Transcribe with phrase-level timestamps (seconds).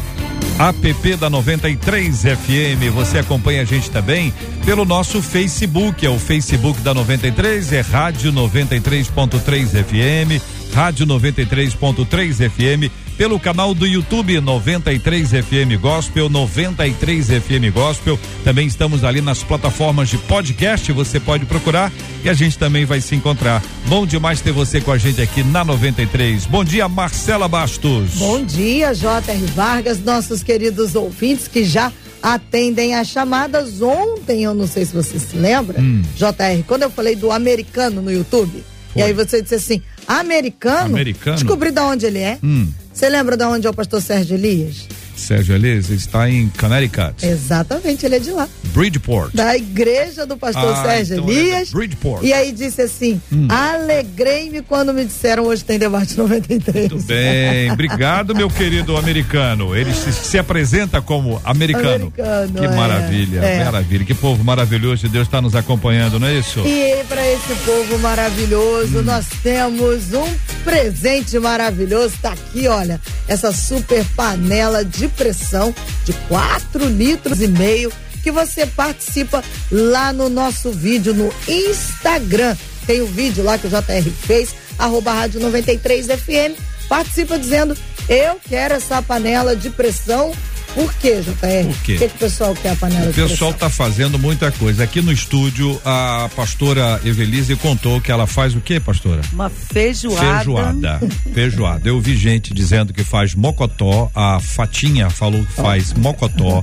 [0.59, 2.93] app da 93 FM.
[2.93, 4.33] Você acompanha a gente também
[4.65, 10.41] pelo nosso Facebook, é o Facebook da 93, é Rádio 93.3 FM,
[10.77, 18.19] Rádio 93.3 FM, pelo canal do YouTube 93 FM Gospel, 93 FM Gospel.
[18.43, 21.91] Também estamos ali nas plataformas de podcast, você pode procurar
[22.23, 23.63] e a gente também vai se encontrar.
[23.87, 26.45] Bom demais ter você com a gente aqui na 93.
[26.45, 28.11] Bom dia, Marcela Bastos.
[28.13, 29.45] Bom dia, J.R.
[29.55, 33.81] Vargas, nossos queridos ouvintes que já atendem as chamadas.
[33.81, 36.03] Ontem, eu não sei se você se lembra, Hum.
[36.15, 38.63] JR, quando eu falei do americano no YouTube,
[38.97, 39.01] Foi.
[39.01, 40.95] e aí você disse assim: americano?
[40.95, 41.37] Americano?
[41.37, 42.37] Descobri de onde ele é.
[42.43, 42.67] Hum.
[42.93, 44.87] Você lembra de onde é o pastor Sérgio Elias?
[45.19, 48.47] Sérgio Elias está em Connecticut, Exatamente, ele é de lá.
[48.73, 49.33] Bridgeport.
[49.33, 51.67] Da igreja do pastor Ah, Sérgio então é Elias.
[51.69, 52.23] de Bridgeport.
[52.23, 53.47] E aí disse assim: Hum.
[53.49, 56.91] alegrei-me quando me disseram hoje tem debate 93.
[56.91, 59.75] Muito bem, obrigado, meu querido americano.
[59.75, 61.87] Ele se, se apresenta como americano.
[61.87, 62.69] Americano, que é.
[62.75, 63.63] maravilha, É.
[63.63, 64.05] maravilha.
[64.05, 66.59] Que povo maravilhoso, Deus está nos acompanhando, não é isso?
[66.65, 67.99] E para esse povo Hum.
[67.99, 70.27] maravilhoso, nós temos um
[70.63, 72.15] presente maravilhoso.
[72.21, 75.73] Tá aqui, olha, essa super panela de pressão
[76.05, 77.91] de 4 litros e meio
[78.23, 82.57] que você participa lá no nosso vídeo no Instagram.
[82.85, 86.59] Tem o vídeo lá que o JR fez, arroba rádio 93 FM.
[86.89, 87.77] Participa dizendo,
[88.09, 90.33] eu quero essa panela de pressão.
[90.77, 91.65] Por quê, JR?
[91.65, 91.95] Por quê?
[91.95, 93.29] O que, que o pessoal quer a panela O de pressão?
[93.29, 94.83] pessoal está fazendo muita coisa.
[94.83, 99.21] Aqui no estúdio, a pastora Evelise contou que ela faz o quê, pastora?
[99.33, 100.35] Uma feijoada.
[100.37, 100.99] Feijoada.
[101.33, 101.89] Feijoada.
[101.89, 106.61] Eu vi gente dizendo que faz mocotó, a Fatinha falou que faz mocotó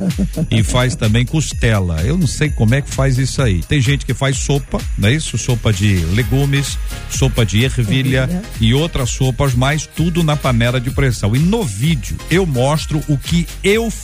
[0.48, 2.00] e faz também costela.
[2.02, 3.62] Eu não sei como é que faz isso aí.
[3.64, 5.36] Tem gente que faz sopa, não é isso?
[5.36, 6.78] Sopa de legumes,
[7.10, 8.42] sopa de ervilha Ervilha.
[8.60, 11.34] e outras sopas, mas tudo na panela de pressão.
[11.34, 14.03] E no vídeo eu mostro o que eu faço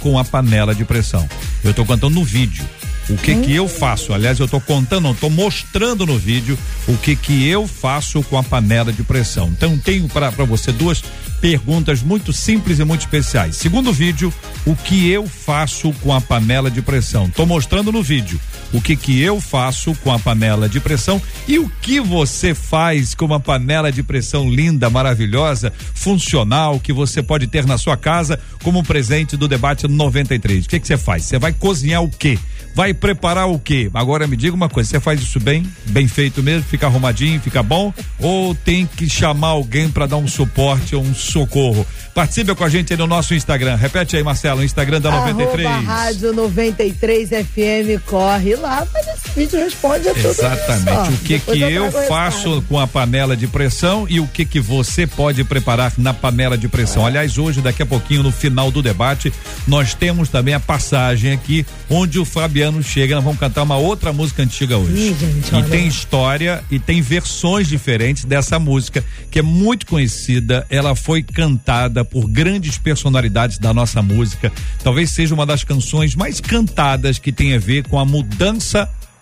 [0.00, 1.28] com a panela de pressão.
[1.64, 2.64] Eu tô contando no vídeo.
[3.08, 4.12] O que que eu faço?
[4.12, 6.56] Aliás, eu tô contando, não, tô mostrando no vídeo
[6.86, 9.48] o que que eu faço com a panela de pressão.
[9.48, 11.02] Então tenho para você duas
[11.40, 13.56] perguntas muito simples e muito especiais.
[13.56, 14.32] Segundo vídeo,
[14.64, 17.28] o que eu faço com a panela de pressão?
[17.28, 18.40] Tô mostrando no vídeo
[18.72, 23.14] o que que eu faço com a panela de pressão e o que você faz
[23.14, 28.38] com uma panela de pressão linda, maravilhosa, funcional que você pode ter na sua casa
[28.62, 30.64] como presente do debate 93.
[30.64, 31.24] O que que você faz?
[31.24, 32.38] Você vai cozinhar o quê?
[32.74, 33.90] Vai preparar o quê?
[33.92, 35.66] Agora me diga uma coisa, você faz isso bem?
[35.86, 36.62] Bem feito mesmo?
[36.62, 37.92] Fica arrumadinho, fica bom?
[38.18, 41.84] Ou tem que chamar alguém para dar um suporte ou um socorro?
[42.14, 43.76] Participe com a gente aí no nosso Instagram.
[43.76, 45.66] Repete aí, Marcelo, o Instagram da 93.
[45.66, 51.02] Arroba Rádio 93 FM corre lá, mas nesse vídeo responde a tudo Exatamente.
[51.02, 54.60] Isso, o que que eu, faço com a panela de pressão e o que que
[54.60, 57.04] você pode preparar na panela de pressão.
[57.04, 57.06] É.
[57.06, 59.32] Aliás, hoje, daqui a pouquinho, no final do debate,
[59.66, 63.14] nós temos também a passagem aqui onde o Fabiano chega.
[63.14, 64.92] Nós vamos cantar uma outra música antiga hoje.
[64.92, 70.66] Ih, gente, e tem história e tem versões diferentes dessa música, que é muito conhecida.
[70.68, 74.52] Ela foi cantada por grandes personalidades da nossa música.
[74.82, 78.49] Talvez seja uma das canções mais cantadas que tem a ver com a mudança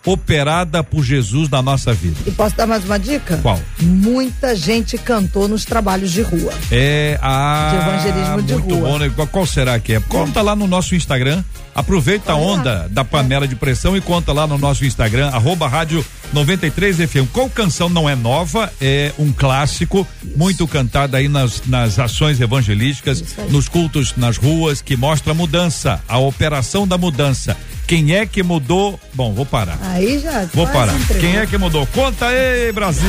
[0.05, 2.15] operada por Jesus na nossa vida.
[2.25, 3.37] E posso dar mais uma dica?
[3.37, 3.59] Qual?
[3.81, 6.53] Muita gente cantou nos trabalhos de rua.
[6.71, 8.89] É, a de evangelismo de muito rua.
[8.89, 9.11] bom, né?
[9.31, 9.99] Qual será que é?
[9.99, 11.43] Conta lá no nosso Instagram.
[11.73, 16.05] Aproveita a onda da panela de pressão e conta lá no nosso Instagram, arroba rádio
[16.33, 17.31] 93 FM.
[17.31, 18.71] Qual canção não é nova?
[18.79, 24.95] É um clássico, muito cantado aí nas, nas ações evangelísticas, nos cultos nas ruas, que
[24.95, 27.57] mostra a mudança, a operação da mudança.
[27.87, 28.99] Quem é que mudou?
[29.15, 29.79] Bom, vou parar.
[29.81, 30.47] Aí já.
[30.53, 30.93] Vou parar.
[31.19, 31.87] Quem é que mudou?
[31.87, 33.07] Conta aí, Brasil!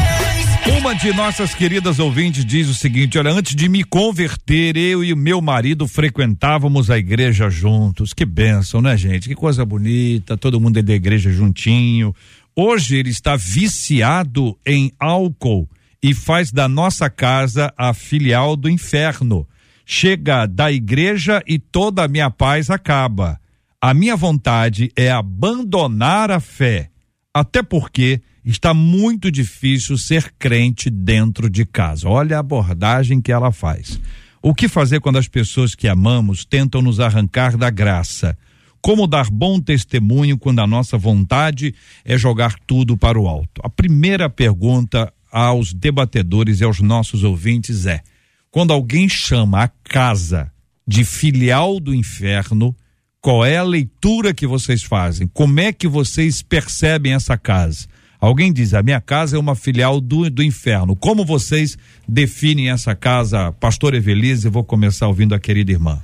[0.69, 5.15] Uma de nossas queridas ouvintes diz o seguinte: olha, antes de me converter, eu e
[5.15, 8.13] meu marido frequentávamos a igreja juntos.
[8.13, 9.29] Que bênção, né, gente?
[9.29, 12.15] Que coisa bonita, todo mundo é da igreja juntinho.
[12.55, 15.69] Hoje ele está viciado em álcool
[16.03, 19.47] e faz da nossa casa a filial do inferno
[19.87, 23.41] chega da igreja e toda a minha paz acaba.
[23.81, 26.91] A minha vontade é abandonar a fé,
[27.33, 28.21] até porque
[28.51, 32.09] está muito difícil ser crente dentro de casa.
[32.09, 34.01] Olha a abordagem que ela faz.
[34.41, 38.39] O que fazer quando as pessoas que amamos tentam nos arrancar da graça?
[38.81, 43.61] Como dar bom testemunho quando a nossa vontade é jogar tudo para o alto?
[43.65, 48.01] A primeira pergunta aos debatedores e aos nossos ouvintes é:
[48.49, 50.53] quando alguém chama a casa
[50.87, 52.77] de filial do inferno,
[53.21, 55.27] qual é a leitura que vocês fazem?
[55.27, 57.89] Como é que vocês percebem essa casa?
[58.27, 60.97] Alguém diz, a minha casa é uma filial do, do inferno.
[60.97, 61.79] Como vocês
[62.09, 64.49] definem essa casa, pastor Evelise?
[64.49, 66.03] Vou começar ouvindo a querida irmã.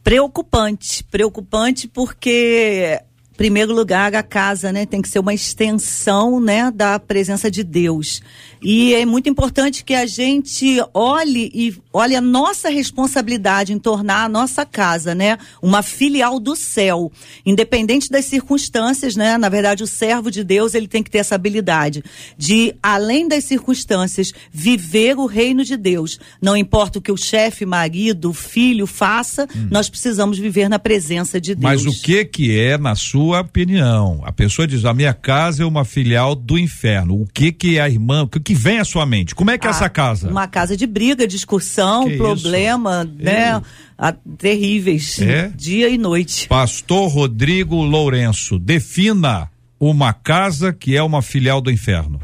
[0.00, 3.00] Preocupante, preocupante porque
[3.40, 8.20] primeiro lugar, a casa, né, tem que ser uma extensão, né, da presença de Deus.
[8.62, 14.24] E é muito importante que a gente olhe e olhe a nossa responsabilidade em tornar
[14.24, 17.10] a nossa casa, né, uma filial do céu,
[17.46, 19.38] independente das circunstâncias, né?
[19.38, 22.04] Na verdade, o servo de Deus, ele tem que ter essa habilidade
[22.36, 26.20] de além das circunstâncias viver o reino de Deus.
[26.42, 29.68] Não importa o que o chefe, marido, filho faça, hum.
[29.70, 31.64] nós precisamos viver na presença de Deus.
[31.64, 34.20] Mas o que que é na sua opinião?
[34.24, 37.22] A pessoa diz: "A minha casa é uma filial do inferno".
[37.22, 39.34] O que que é a irmã, o que que vem à sua mente?
[39.34, 40.28] Como é que é essa casa?
[40.28, 43.24] Uma casa de briga, discussão, que problema, isso?
[43.24, 43.62] né?
[43.96, 45.52] A, terríveis, é?
[45.54, 46.48] dia e noite.
[46.48, 49.48] Pastor Rodrigo Lourenço, defina
[49.78, 52.20] uma casa que é uma filial do inferno.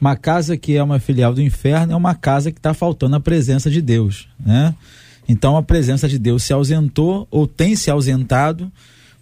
[0.00, 3.20] Uma casa que é uma filial do inferno é uma casa que está faltando a
[3.20, 4.74] presença de Deus, né?
[5.28, 8.72] Então a presença de Deus se ausentou ou tem se ausentado,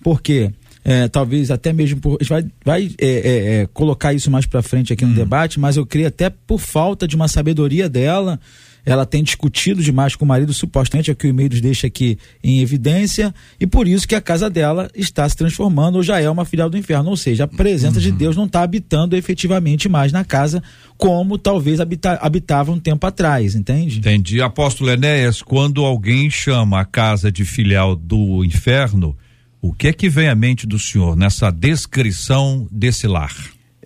[0.03, 0.53] porque
[0.89, 2.17] é, talvez até mesmo por.
[2.21, 5.17] A gente vai, vai é, é, é colocar isso mais para frente aqui no hum.
[5.17, 8.39] debate, mas eu creio até por falta de uma sabedoria dela.
[8.85, 12.17] Ela tem discutido demais com o marido, supostamente, é o que o e-mail deixa aqui
[12.41, 16.31] em evidência, e por isso que a casa dela está se transformando ou já é
[16.31, 17.11] uma filial do inferno.
[17.11, 18.03] Ou seja, a presença uhum.
[18.03, 20.63] de Deus não está habitando efetivamente mais na casa,
[20.97, 23.99] como talvez habita, habitava um tempo atrás, entende?
[23.99, 24.41] Entendi.
[24.41, 29.17] Apóstolo Enéas, quando alguém chama a casa de filial do inferno,
[29.61, 33.35] o que é que vem à mente do senhor nessa descrição desse lar?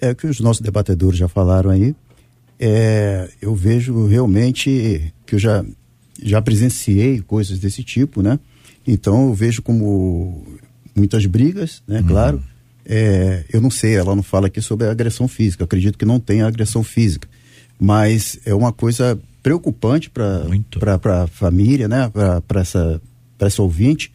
[0.01, 1.95] É o que os nossos debatedores já falaram aí.
[2.59, 5.65] É, eu vejo realmente que eu já,
[6.23, 8.39] já presenciei coisas desse tipo, né?
[8.87, 10.45] Então eu vejo como
[10.95, 12.01] muitas brigas, né?
[12.01, 12.07] Uhum.
[12.07, 12.43] Claro.
[12.85, 15.63] É, eu não sei, ela não fala aqui sobre agressão física.
[15.63, 17.29] Eu acredito que não tem agressão física.
[17.79, 20.45] Mas é uma coisa preocupante para
[21.23, 22.11] a família, né?
[22.47, 23.01] Para essa,
[23.39, 24.13] essa ouvinte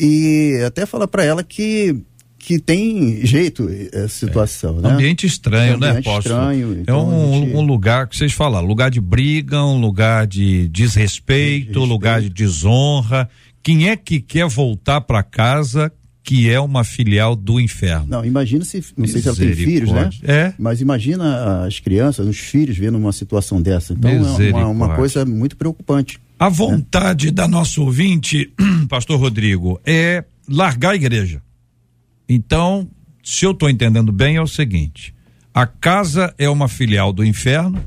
[0.00, 2.04] e até fala para ela que
[2.38, 4.82] que tem jeito essa situação, é.
[4.82, 4.90] né?
[4.90, 7.56] Ambiente estranho, é um né, ambiente né, Estranho, é então é um, gente...
[7.56, 13.28] um, lugar que vocês falam, lugar de briga, um lugar de desrespeito, lugar de desonra.
[13.62, 18.06] Quem é que quer voltar para casa que é uma filial do inferno?
[18.06, 20.08] Não, imagina se, não sei se ela tem filhos, né?
[20.22, 20.52] É.
[20.58, 23.94] Mas imagina as crianças, os filhos vendo uma situação dessa.
[23.94, 26.20] Então é uma, uma coisa muito preocupante.
[26.38, 27.30] A vontade é.
[27.30, 28.52] da nossa ouvinte,
[28.88, 31.42] pastor Rodrigo, é largar a igreja.
[32.28, 32.88] Então,
[33.24, 35.14] se eu estou entendendo bem, é o seguinte:
[35.52, 37.82] a casa é uma filial do inferno,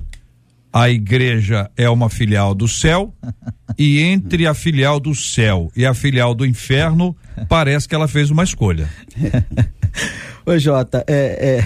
[0.74, 3.14] a igreja é uma filial do céu
[3.78, 7.16] e entre a filial do céu e a filial do inferno
[7.48, 8.90] parece que ela fez uma escolha.
[10.46, 11.66] Ô Jota, é, é,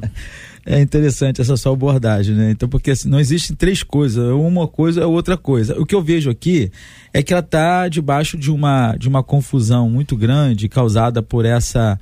[0.66, 2.50] é, interessante essa sua abordagem, né?
[2.50, 5.80] Então, porque assim, não existem três coisas, uma coisa é outra coisa.
[5.80, 6.72] O que eu vejo aqui
[7.14, 11.96] é que ela está debaixo de uma, de uma confusão muito grande causada por essa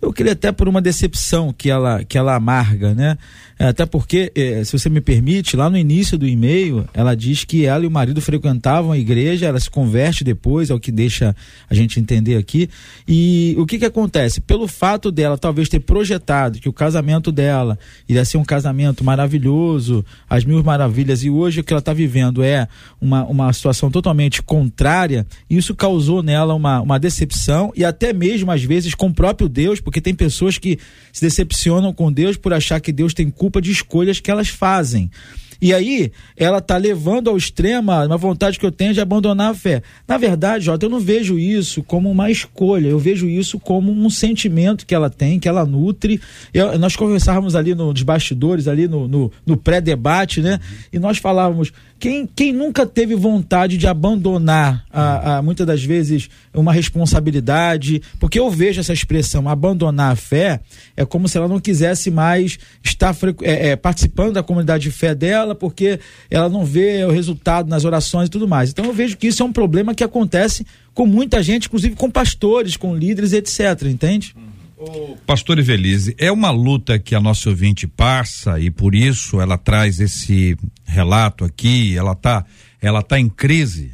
[0.00, 3.18] eu queria até por uma decepção que ela que ela amarga, né?
[3.58, 7.44] É, até porque, é, se você me permite, lá no início do e-mail, ela diz
[7.44, 10.92] que ela e o marido frequentavam a igreja, ela se converte depois, é o que
[10.92, 11.34] deixa
[11.68, 12.70] a gente entender aqui.
[13.06, 14.40] E o que que acontece?
[14.40, 17.76] Pelo fato dela talvez ter projetado que o casamento dela
[18.08, 22.44] iria ser um casamento maravilhoso, as mil maravilhas, e hoje o que ela está vivendo
[22.44, 22.68] é
[23.00, 28.62] uma, uma situação totalmente contrária, isso causou nela uma, uma decepção e até mesmo, às
[28.62, 30.78] vezes, com o próprio Deus, porque tem pessoas que
[31.10, 35.10] se decepcionam com Deus por achar que Deus tem culpa de escolhas que elas fazem.
[35.60, 39.54] E aí, ela está levando ao extremo uma vontade que eu tenho de abandonar a
[39.54, 39.82] fé.
[40.06, 44.10] Na verdade, Jota, eu não vejo isso como uma escolha, eu vejo isso como um
[44.10, 46.20] sentimento que ela tem, que ela nutre.
[46.52, 50.60] Eu, nós conversávamos ali nos bastidores, ali no, no, no pré-debate, né?
[50.92, 56.28] E nós falávamos, quem, quem nunca teve vontade de abandonar, a, a, muitas das vezes,
[56.54, 58.00] uma responsabilidade?
[58.20, 60.60] Porque eu vejo essa expressão, abandonar a fé,
[60.96, 65.14] é como se ela não quisesse mais estar é, é, participando da comunidade de fé
[65.14, 65.98] dela, porque
[66.30, 68.70] ela não vê o resultado nas orações e tudo mais.
[68.70, 70.64] Então eu vejo que isso é um problema que acontece
[70.94, 73.82] com muita gente, inclusive com pastores, com líderes, etc.
[73.84, 74.34] Entende?
[74.80, 79.58] O pastor Evelise, é uma luta que a nossa ouvinte passa e por isso ela
[79.58, 82.44] traz esse relato aqui, ela tá,
[82.80, 83.90] ela tá em crise.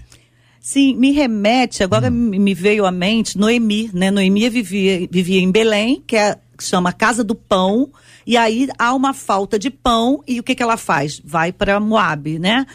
[0.60, 2.30] Sim, me remete, agora hum.
[2.38, 4.10] me veio à mente Noemi, né?
[4.10, 7.90] Noemi vivia, vivia em Belém, que, é, que chama Casa do Pão,
[8.26, 11.20] e aí há uma falta de pão e o que que ela faz?
[11.24, 12.66] Vai para Moab, né?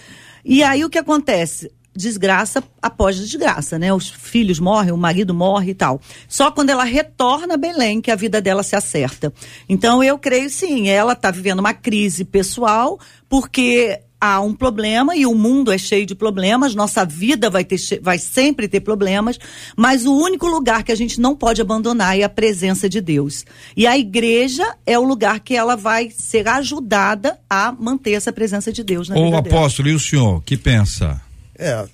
[0.44, 1.72] E aí o que acontece?
[2.00, 3.94] Desgraça após desgraça, né?
[3.94, 6.01] Os filhos morrem, o marido morre e tal.
[6.27, 9.32] Só quando ela retorna a Belém que a vida dela se acerta.
[9.68, 15.25] Então eu creio sim, ela está vivendo uma crise pessoal porque há um problema e
[15.25, 19.39] o mundo é cheio de problemas, nossa vida vai, ter, vai sempre ter problemas,
[19.77, 23.46] mas o único lugar que a gente não pode abandonar é a presença de Deus.
[23.77, 28.74] E a igreja é o lugar que ela vai ser ajudada a manter essa presença
[28.74, 29.94] de Deus na Ô, vida apóstolo, dela.
[29.94, 31.22] e o senhor, que pensa?
[31.60, 31.86] É,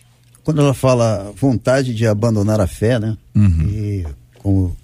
[0.43, 3.17] quando ela fala vontade de abandonar a fé, né?
[3.35, 3.67] Uhum.
[3.67, 4.05] E
[4.37, 4.77] como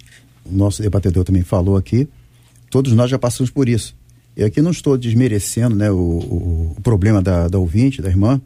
[0.44, 2.08] o nosso debatedor também falou aqui,
[2.68, 3.94] todos nós já passamos por isso.
[4.36, 8.40] E aqui não estou desmerecendo né, o, o, o problema da, da ouvinte, da irmã.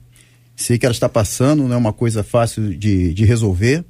[0.54, 3.84] Sei que ela está passando, não é uma coisa fácil de, de resolver.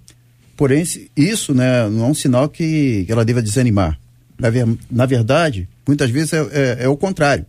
[0.56, 0.84] Porém,
[1.16, 3.98] isso né, não é um sinal que, que ela deva desanimar.
[4.38, 7.46] Na, ver, na verdade, muitas vezes é, é, é o contrário.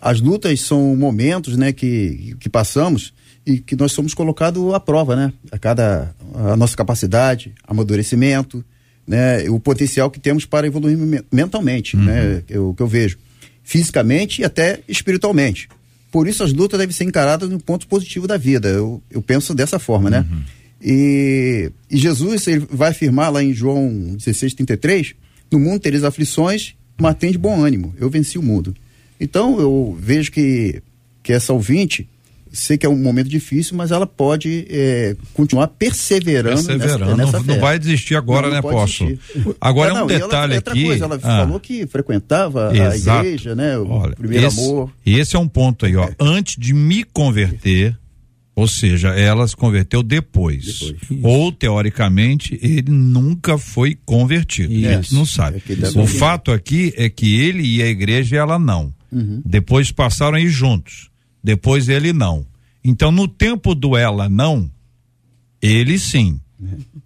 [0.00, 3.13] As lutas são momentos né, que, que passamos
[3.46, 5.32] e que nós somos colocados à prova, né?
[5.50, 8.64] A cada a nossa capacidade, amadurecimento,
[9.06, 9.48] né?
[9.50, 10.96] O potencial que temos para evoluir
[11.30, 12.04] mentalmente, uhum.
[12.04, 12.42] né?
[12.48, 13.18] É o que eu vejo,
[13.62, 15.68] fisicamente e até espiritualmente.
[16.10, 18.68] Por isso as lutas devem ser encaradas no ponto positivo da vida.
[18.68, 20.26] Eu, eu penso dessa forma, né?
[20.30, 20.42] Uhum.
[20.80, 25.14] E, e, Jesus ele vai afirmar lá em João 16:33,
[25.50, 27.94] no mundo tereis aflições, mas tem de bom ânimo.
[27.98, 28.74] Eu venci o mundo.
[29.18, 30.82] Então eu vejo que
[31.22, 32.06] que essa ouvinte
[32.54, 36.56] sei que é um momento difícil, mas ela pode é, continuar perseverando.
[36.56, 39.06] Perseverando, nessa, nessa não, não, vai desistir agora, não, né, Posso?
[39.60, 40.84] Agora é, um detalhe ela, aqui.
[40.84, 43.18] Coisa, ela ah, falou que frequentava exato.
[43.18, 43.76] a igreja, né?
[43.76, 44.92] O Olha, primeiro esse, amor.
[45.04, 46.04] E esse é um ponto aí, ó.
[46.04, 46.14] É.
[46.20, 47.98] Antes de me converter,
[48.54, 50.78] ou seja, ela se converteu depois.
[50.78, 51.20] depois.
[51.22, 54.72] Ou, teoricamente, ele nunca foi convertido.
[54.72, 55.14] Isso.
[55.14, 55.60] Não sabe.
[55.68, 58.94] É o fato aqui é que ele e a igreja, ela não.
[59.10, 59.42] Uhum.
[59.44, 61.12] Depois passaram aí juntos
[61.44, 62.46] depois ele não.
[62.82, 64.70] Então, no tempo do ela não,
[65.60, 66.40] ele sim.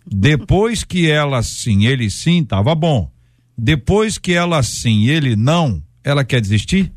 [0.07, 3.11] Depois que ela sim, ele sim, tava bom.
[3.57, 6.93] Depois que ela sim, ele não, ela quer desistir?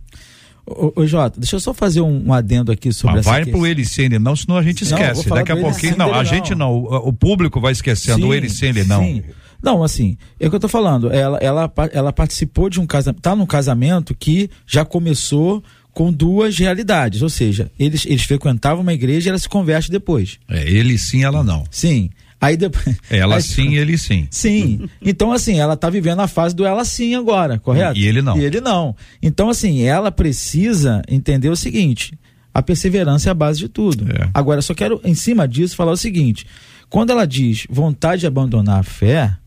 [0.66, 3.46] Ô, ô, Jota, deixa eu só fazer um, um adendo aqui sobre Mas essa vai
[3.46, 5.28] pro ele sim, ele não, senão a gente esquece.
[5.28, 8.34] Não, Daqui a pouquinho, não, a gente não, o, o, público vai esquecendo sim, o
[8.34, 9.04] ele sim, ele não.
[9.04, 9.24] Sim.
[9.62, 11.12] Não, assim, é o que eu tô falando.
[11.12, 16.58] Ela, ela, ela participou de um casamento, tá num casamento que já começou com duas
[16.58, 20.40] realidades, ou seja, eles, eles frequentavam uma igreja e ela se converte depois.
[20.50, 21.64] É, ele sim, ela não.
[21.70, 22.10] Sim.
[22.40, 22.98] Aí depois.
[23.08, 24.28] Ela aí, sim, ele sim.
[24.32, 24.90] Sim.
[25.00, 28.00] Então, assim, ela tá vivendo a fase do ela sim agora, correto?
[28.00, 28.36] E ele não.
[28.36, 28.96] E ele não.
[29.22, 32.18] Então, assim, ela precisa entender o seguinte:
[32.52, 34.12] a perseverança é a base de tudo.
[34.12, 34.28] É.
[34.34, 36.48] Agora, eu só quero, em cima disso, falar o seguinte:
[36.90, 39.38] quando ela diz vontade de abandonar a fé,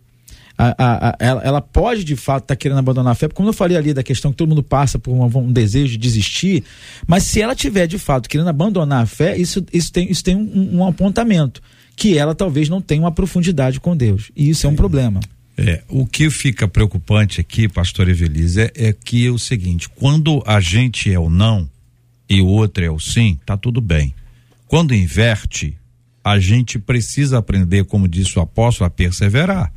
[0.57, 3.49] a, a, ela, ela, pode de fato estar tá querendo abandonar a fé, porque como
[3.49, 6.63] eu falei ali da questão que todo mundo passa por uma, um desejo de desistir,
[7.07, 10.37] mas se ela tiver de fato querendo abandonar a fé, isso, isso tem, isso tem
[10.37, 11.61] um, um apontamento,
[11.97, 14.31] que ela talvez não tenha uma profundidade com Deus.
[14.37, 15.21] E isso é um problema.
[15.57, 20.43] É, o que fica preocupante aqui, pastor Evelise, é, é que é o seguinte, quando
[20.47, 21.69] a gente é o não
[22.29, 24.15] e o outro é o sim, tá tudo bem.
[24.67, 25.77] Quando inverte,
[26.25, 29.73] a gente precisa aprender, como disse o apóstolo, a perseverar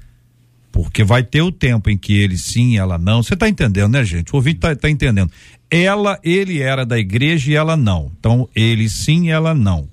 [0.72, 3.24] porque vai ter o tempo em que ele sim ela não.
[3.24, 4.32] Você está entendendo, né, gente?
[4.32, 5.32] O ouvinte está tá entendendo.
[5.70, 8.12] Ela, ele era da igreja e ela não.
[8.20, 9.90] Então, ele sim ela não.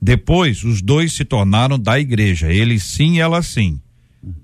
[0.00, 2.52] Depois, os dois se tornaram da igreja.
[2.52, 3.80] Ele sim ela sim.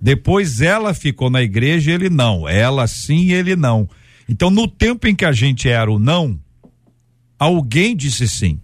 [0.01, 2.49] Depois, ela ficou na igreja e ele não.
[2.49, 3.89] Ela sim ele não.
[4.29, 6.39] Então, no tempo em que a gente era o não,
[7.39, 8.61] alguém disse sim.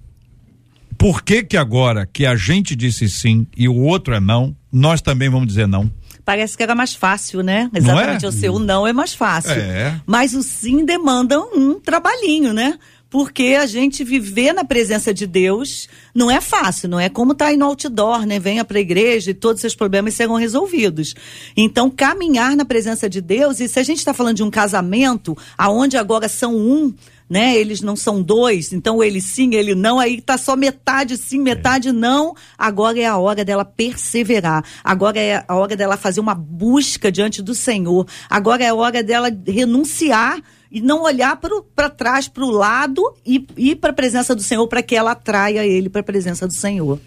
[0.99, 5.01] Por que que agora que a gente disse sim e o outro é não, nós
[5.01, 5.91] também vamos dizer não?
[6.25, 7.71] Parece que era mais fácil, né?
[7.75, 8.29] Exatamente, é?
[8.29, 9.53] o seu não é mais fácil.
[9.53, 10.01] É.
[10.07, 12.79] Mas o sim demanda um trabalhinho, né?
[13.11, 17.47] Porque a gente viver na presença de Deus não é fácil, não é como tá
[17.47, 18.41] aí no outdoor, né?
[18.41, 21.15] Venha para a igreja e todos os seus problemas serão resolvidos.
[21.57, 25.39] Então, caminhar na presença de Deus, e se a gente está falando de um casamento,
[25.57, 26.93] aonde agora são um,
[27.35, 27.57] né?
[27.57, 31.91] Eles não são dois, então ele sim, ele não, aí tá só metade sim, metade
[31.91, 32.33] não.
[32.57, 34.65] Agora é a hora dela perseverar.
[34.85, 38.07] Agora é a hora dela fazer uma busca diante do Senhor.
[38.31, 41.37] Agora é a hora dela renunciar e não olhar
[41.75, 45.11] para trás, para o lado e ir para a presença do Senhor para que ela
[45.11, 47.01] atraia ele para a presença do Senhor.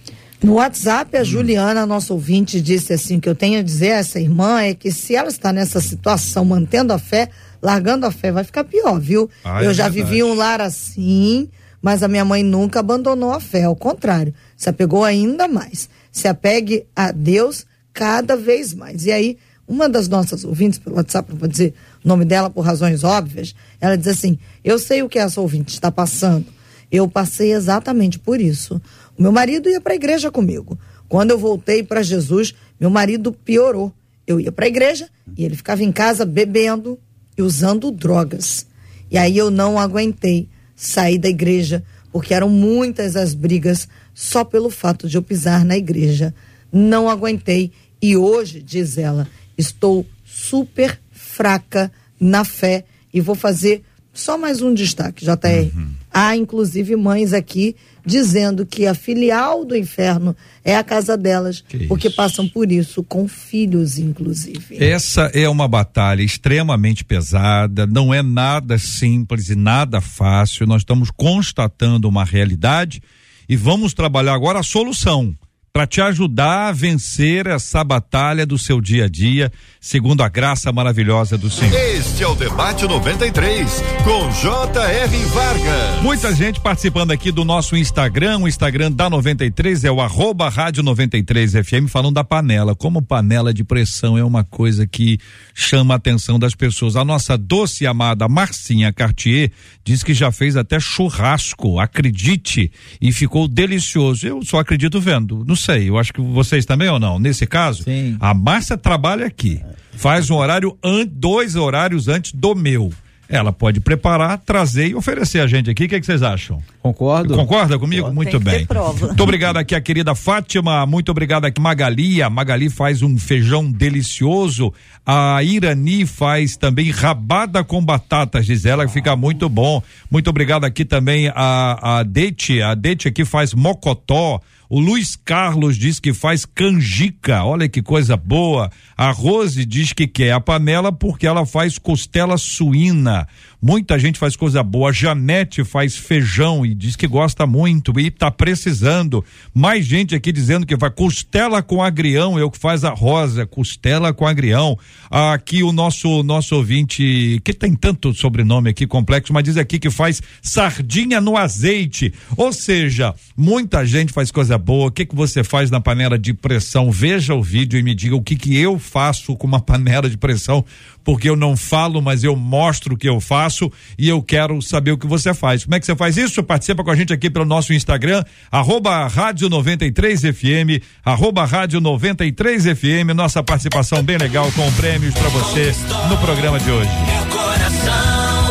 [0.44, 4.20] No WhatsApp, a Juliana, nossa ouvinte, disse assim: que eu tenho a dizer a essa
[4.20, 7.30] irmã é que se ela está nessa situação, mantendo a fé,
[7.68, 9.30] largando a fé, vai ficar pior, viu?
[9.44, 10.10] Ah, eu é já verdade.
[10.10, 11.50] vivi um lar assim,
[11.82, 15.90] mas a minha mãe nunca abandonou a fé, ao contrário, se apegou ainda mais.
[16.10, 19.06] Se apegue a Deus cada vez mais.
[19.06, 21.74] E aí, uma das nossas ouvintes pelo WhatsApp, não vou dizer
[22.06, 25.74] o nome dela por razões óbvias, ela diz assim: Eu sei o que essa ouvinte
[25.74, 26.46] está passando.
[26.90, 28.82] Eu passei exatamente por isso.
[29.18, 30.80] O meu marido ia para a igreja comigo.
[31.10, 33.92] Quando eu voltei para Jesus, meu marido piorou.
[34.26, 36.98] Eu ia para a igreja e ele ficava em casa bebendo
[37.38, 38.66] e usando drogas.
[39.12, 44.70] E aí eu não aguentei sair da igreja, porque eram muitas as brigas só pelo
[44.70, 46.34] fato de eu pisar na igreja.
[46.72, 49.28] Não aguentei e hoje, diz ela,
[49.58, 55.72] estou super fraca na fé e vou fazer só mais um destaque, JR.
[56.12, 57.76] Há inclusive mães aqui
[58.08, 62.16] dizendo que a filial do inferno é a casa delas, Que porque isso.
[62.16, 64.78] passam por isso com filhos, inclusive.
[64.84, 70.66] Essa é uma batalha extremamente pesada, não é nada simples e nada fácil.
[70.66, 73.02] Nós estamos constatando uma realidade
[73.50, 75.36] e vamos trabalhar agora a solução
[75.78, 80.72] para te ajudar a vencer essa batalha do seu dia a dia, segundo a graça
[80.72, 81.72] maravilhosa do Senhor.
[81.72, 85.26] Este é o Debate 93, com J.R.
[85.26, 86.02] Vargas.
[86.02, 90.82] Muita gente participando aqui do nosso Instagram, o Instagram da 93 é o arroba rádio
[90.82, 92.76] 93 FM, falando da panela.
[92.76, 95.20] Como panela de pressão é uma coisa que
[95.60, 96.96] chama a atenção das pessoas.
[96.96, 99.52] A nossa doce e amada Marcinha Cartier
[99.84, 104.28] diz que já fez até churrasco, acredite, e ficou delicioso.
[104.28, 107.18] Eu só acredito vendo, não sei, eu acho que vocês também ou não.
[107.18, 108.16] Nesse caso, Sim.
[108.20, 109.60] a Márcia trabalha aqui,
[109.94, 110.78] faz um horário,
[111.10, 112.94] dois horários antes do meu.
[113.30, 115.86] Ela pode preparar, trazer e oferecer a gente aqui.
[115.86, 116.62] O que, é que vocês acham?
[116.82, 117.36] Concordo?
[117.36, 118.12] Concorda comigo?
[118.12, 118.66] Muito que ter bem.
[118.66, 119.08] prova.
[119.08, 122.22] Muito obrigado aqui a querida Fátima, muito obrigado aqui Magali.
[122.22, 124.74] A Magali faz um feijão delicioso.
[125.06, 129.82] A Irani faz também rabada com batatas, diz ela, que fica muito bom.
[130.10, 134.42] Muito obrigado aqui também a a Dete, a Dete aqui faz mocotó.
[134.70, 138.70] O Luiz Carlos diz que faz canjica, olha que coisa boa.
[138.98, 143.28] A Rose diz que quer a panela porque ela faz costela suína.
[143.60, 144.94] Muita gente faz coisa boa.
[144.94, 149.26] Janete faz feijão e diz que gosta muito e tá precisando.
[149.52, 153.48] Mais gente aqui dizendo que vai costela com agrião, é o que faz a Rosa,
[153.48, 154.78] costela com agrião.
[155.10, 159.90] Aqui o nosso nosso ouvinte, que tem tanto sobrenome aqui complexo, mas diz aqui que
[159.90, 162.14] faz sardinha no azeite.
[162.36, 164.90] Ou seja, muita gente faz coisa boa.
[164.90, 166.92] O que que você faz na panela de pressão?
[166.92, 170.18] Veja o vídeo e me diga o que que eu faço com uma panela de
[170.18, 170.64] pressão,
[171.08, 174.92] porque eu não falo, mas eu mostro o que eu faço e eu quero saber
[174.92, 175.64] o que você faz.
[175.64, 176.44] Como é que você faz isso?
[176.44, 182.62] Participa com a gente aqui pelo nosso Instagram, arroba rádio 93 FM, arroba rádio 93
[182.78, 185.74] FM, nossa participação bem legal com prêmios para você
[186.10, 186.90] no programa de hoje.
[186.90, 188.48] Meu coração.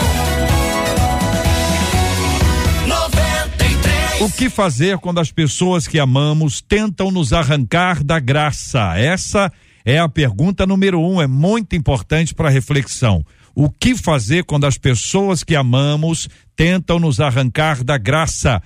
[2.87, 4.21] 93.
[4.23, 8.97] O que fazer quando as pessoas que amamos tentam nos arrancar da graça?
[8.97, 9.66] Essa É
[10.01, 13.25] a pergunta número um, é muito importante para reflexão.
[13.55, 18.61] O que fazer quando as pessoas que amamos tentam nos arrancar da graça?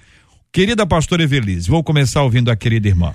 [0.50, 3.12] Querida pastora Evelise, vou começar ouvindo a querida irmã.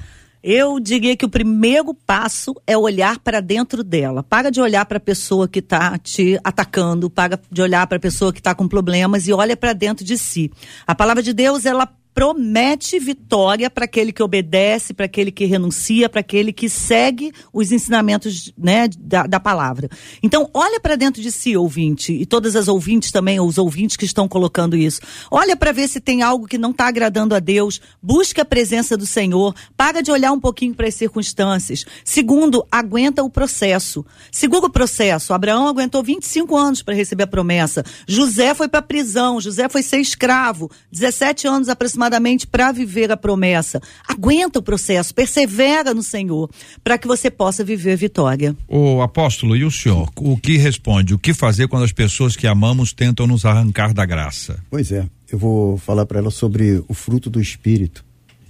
[0.48, 4.22] Eu diria que o primeiro passo é olhar para dentro dela.
[4.22, 8.00] Para de olhar para a pessoa que está te atacando, para de olhar para a
[8.00, 10.52] pessoa que está com problemas e olha para dentro de si.
[10.86, 16.08] A palavra de Deus, ela promete vitória para aquele que obedece, para aquele que renuncia,
[16.08, 19.90] para aquele que segue os ensinamentos né, da, da palavra.
[20.24, 24.06] Então, olha para dentro de si, ouvinte, e todas as ouvintes também, os ouvintes que
[24.06, 25.02] estão colocando isso.
[25.30, 27.82] Olha para ver se tem algo que não está agradando a Deus.
[28.02, 29.54] Busque a presença do Senhor.
[29.76, 31.86] Para de olhar um pouquinho para as circunstâncias.
[32.06, 34.06] Segundo, aguenta o processo.
[34.32, 37.84] Segundo o processo, Abraão aguentou 25 anos para receber a promessa.
[38.08, 39.42] José foi para prisão.
[39.42, 40.72] José foi ser escravo.
[40.94, 43.82] 17 anos aproximadamente aproximadamente para viver a promessa.
[44.08, 46.50] Aguenta o processo, persevera no Senhor,
[46.84, 48.56] para que você possa viver a vitória.
[48.68, 51.14] O apóstolo, e o senhor, o que responde?
[51.14, 54.64] O que fazer quando as pessoas que amamos tentam nos arrancar da graça?
[54.70, 58.06] Pois é, eu vou falar para ela sobre o fruto do Espírito,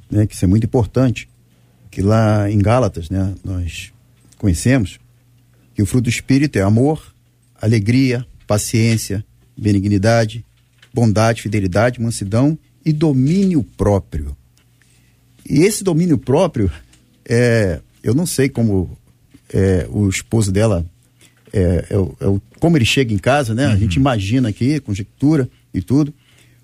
[0.09, 0.25] né?
[0.27, 1.27] Que isso é muito importante,
[1.89, 3.33] que lá em Gálatas, né?
[3.43, 3.91] Nós
[4.37, 4.99] conhecemos
[5.73, 7.13] que o fruto do Espírito é amor,
[7.61, 9.25] alegria, paciência,
[9.57, 10.45] benignidade,
[10.93, 14.35] bondade, fidelidade, mansidão e domínio próprio.
[15.47, 16.71] E esse domínio próprio,
[17.27, 18.97] é, eu não sei como
[19.53, 20.85] é, o esposo dela,
[21.51, 23.67] é, é, é como ele chega em casa, né?
[23.67, 23.73] Uhum.
[23.73, 26.13] A gente imagina aqui, conjectura e tudo,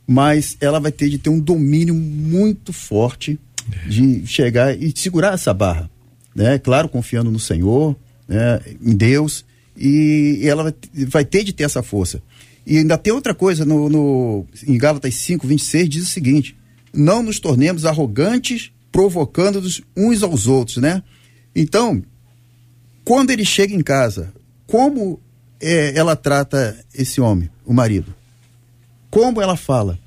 [0.06, 3.40] mas ela vai ter de ter um domínio muito forte
[3.88, 5.90] de chegar e segurar essa barra,
[6.36, 6.58] né?
[6.60, 7.96] Claro, confiando no Senhor,
[8.28, 8.60] né?
[8.82, 9.46] em Deus,
[9.78, 10.74] e, ela
[11.08, 12.22] vai ter de ter essa força.
[12.66, 16.56] E ainda tem outra coisa, no, no, em Gálatas 5, 26, diz o seguinte:
[16.94, 21.02] não nos tornemos arrogantes, provocando-nos uns aos outros, né?
[21.56, 22.04] Então,
[23.04, 24.32] quando ele chega em casa,
[24.68, 25.20] como
[25.60, 28.14] é, ela trata esse homem, o marido?
[29.10, 30.00] Como ela fala?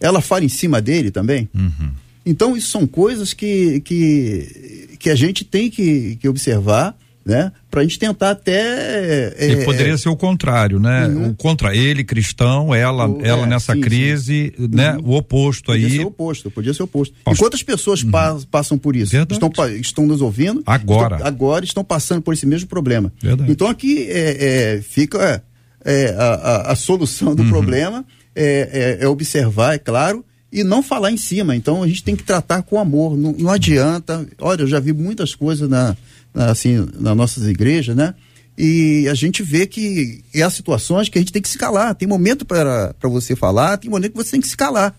[0.00, 1.48] Ela fala em cima dele também?
[1.54, 1.92] Uhum.
[2.24, 7.52] Então, isso são coisas que, que, que a gente tem que, que observar né?
[7.70, 9.32] Para a gente tentar até.
[9.38, 11.06] É, e poderia ser o contrário, né?
[11.06, 11.28] Uhum.
[11.28, 14.68] O contra ele, cristão, ela, o, ela é, nessa sim, crise, sim.
[14.70, 14.94] né?
[14.96, 15.10] Uhum.
[15.10, 15.90] O oposto podia aí.
[15.90, 17.14] Podia ser o oposto, podia ser o oposto.
[17.24, 17.36] Posso...
[17.36, 18.10] E quantas pessoas uhum.
[18.50, 19.16] passam por isso?
[19.16, 20.62] Estão, estão nos ouvindo?
[20.66, 21.16] Agora.
[21.16, 23.12] Estão, agora estão passando por esse mesmo problema.
[23.22, 23.50] Verdade.
[23.50, 25.42] Então aqui é, é fica
[25.84, 27.48] é, a, a, a, solução do uhum.
[27.48, 28.04] problema
[28.34, 31.56] é, é, observar, é claro, e não falar em cima.
[31.56, 33.16] Então a gente tem que tratar com amor.
[33.16, 34.26] Não, não adianta.
[34.38, 35.96] Olha, eu já vi muitas coisas na
[36.34, 38.14] assim, nas nossas igrejas, né?
[38.56, 41.94] E a gente vê que há situações que a gente tem que se calar.
[41.94, 44.94] Tem momento para você falar, tem momento que você tem que se calar.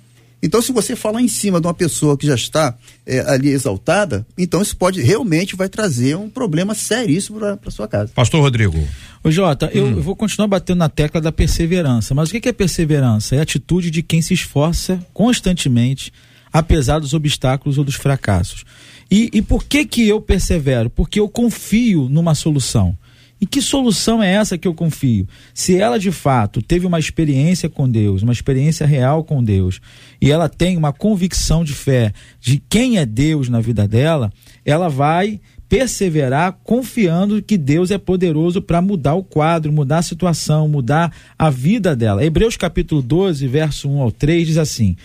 [0.46, 4.28] Então, se você falar em cima de uma pessoa que já está é, ali exaltada,
[4.38, 8.12] então isso pode realmente vai trazer um problema seríssimo para sua casa.
[8.14, 8.78] Pastor Rodrigo.
[9.24, 9.70] Ô Jota, hum.
[9.74, 12.14] eu, eu, vou continuar batendo na tecla da perseverança.
[12.14, 13.38] Mas o que é perseverança?
[13.38, 16.12] É a atitude de quem se esforça constantemente,
[16.52, 18.66] apesar dos obstáculos ou dos fracassos.
[19.10, 20.90] E, e por que que eu persevero?
[20.90, 22.98] Porque eu confio numa solução.
[23.44, 25.28] E que solução é essa que eu confio?
[25.54, 29.82] Se ela de fato teve uma experiência com Deus, uma experiência real com Deus,
[30.22, 34.32] e ela tem uma convicção de fé de quem é Deus na vida dela,
[34.64, 40.68] ela vai perseverar confiando que Deus é poderoso para mudar o quadro, mudar a situação,
[40.68, 42.24] mudar a vida dela.
[42.24, 44.96] Hebreus capítulo 12, verso 1 ao 3 diz assim: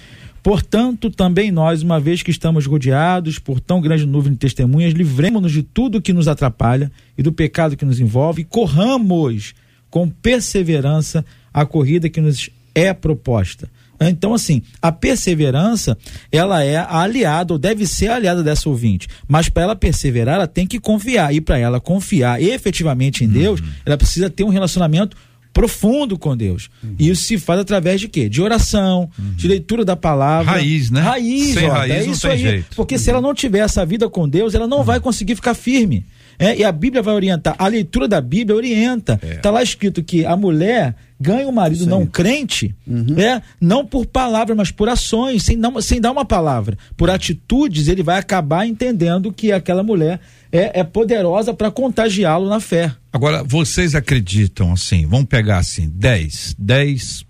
[0.43, 5.53] Portanto, também nós, uma vez que estamos rodeados por tão grande nuvem de testemunhas, livremos-nos
[5.53, 9.55] de tudo que nos atrapalha e do pecado que nos envolve e corramos
[9.91, 13.69] com perseverança a corrida que nos é proposta.
[14.01, 15.99] Então, assim, a perseverança,
[16.31, 19.09] ela é a aliada, ou deve ser a aliada dessa ouvinte.
[19.27, 21.35] Mas para ela perseverar, ela tem que confiar.
[21.35, 23.67] E para ela confiar efetivamente em Deus, uhum.
[23.85, 25.17] ela precisa ter um relacionamento
[25.59, 26.71] profundo com Deus.
[26.85, 26.95] Uhum.
[27.01, 28.29] E isso se faz através de quê?
[28.29, 29.33] De oração, uhum.
[29.35, 30.53] de leitura da palavra.
[30.53, 31.01] Raiz, né?
[31.01, 32.39] Raiz, Sem ó, raiz é isso aí.
[32.39, 32.77] Jeito.
[32.77, 33.01] Porque uhum.
[33.01, 36.07] se ela não tiver essa vida com Deus, ela não vai conseguir ficar firme.
[36.39, 37.57] É, e a Bíblia vai orientar.
[37.59, 39.15] A leitura da Bíblia orienta.
[39.15, 39.35] Está é.
[39.39, 41.91] Tá lá escrito que a mulher ganha um marido Sim.
[41.91, 43.19] não crente, uhum.
[43.19, 46.79] é, não por palavras, mas por ações, sem dar, sem dar uma palavra.
[46.97, 50.21] Por atitudes, ele vai acabar entendendo que aquela mulher
[50.53, 52.95] é, é poderosa para contagiá-lo na fé.
[53.13, 57.25] Agora, vocês acreditam assim, vamos pegar assim, 10, 10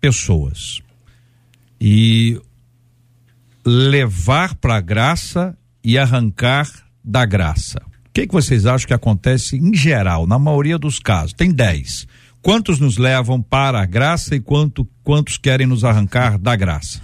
[0.00, 0.80] pessoas
[1.80, 2.40] e
[3.64, 6.68] levar para a graça e arrancar
[7.02, 7.80] da graça.
[8.06, 11.32] O que, que vocês acham que acontece em geral, na maioria dos casos?
[11.32, 12.06] Tem 10.
[12.42, 17.02] Quantos nos levam para a graça e quanto, quantos querem nos arrancar da graça?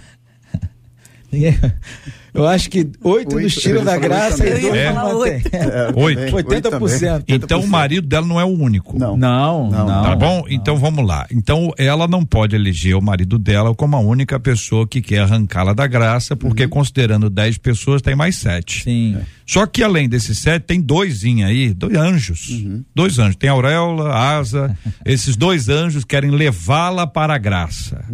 [2.33, 4.93] Eu acho que oito Oito, dos tiram ele da graça e dois É.
[4.93, 5.41] não mantém.
[5.51, 6.19] É, Oito.
[6.19, 6.99] também, 80%.
[6.99, 7.23] também.
[7.29, 8.97] Então o marido dela não é o único.
[8.97, 9.17] Não.
[9.17, 9.87] Não, não.
[9.87, 10.45] Não, Tá bom?
[10.47, 11.25] Então vamos lá.
[11.31, 15.73] Então ela não pode eleger o marido dela como a única pessoa que quer arrancá-la
[15.73, 18.83] da graça, porque considerando 10 pessoas tem mais sete.
[18.83, 19.17] Sim.
[19.45, 22.63] Só que além desses sete, tem dois aí, dois anjos.
[22.93, 23.35] Dois anjos.
[23.37, 24.77] Tem auréola, asa.
[25.05, 28.05] esses dois anjos querem levá-la para a graça.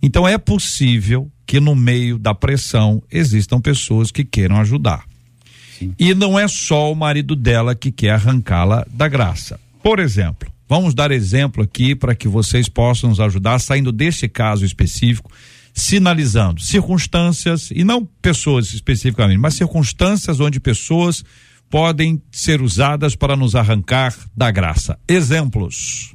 [0.00, 5.04] Então é possível que no meio da pressão existam pessoas que queiram ajudar.
[5.98, 9.60] E não é só o marido dela que quer arrancá-la da graça.
[9.82, 14.64] Por exemplo, vamos dar exemplo aqui para que vocês possam nos ajudar, saindo deste caso
[14.64, 15.30] específico,
[15.72, 21.22] sinalizando circunstâncias, e não pessoas especificamente, mas circunstâncias onde pessoas
[21.68, 24.98] podem ser usadas para nos arrancar da graça.
[25.06, 26.14] Exemplos.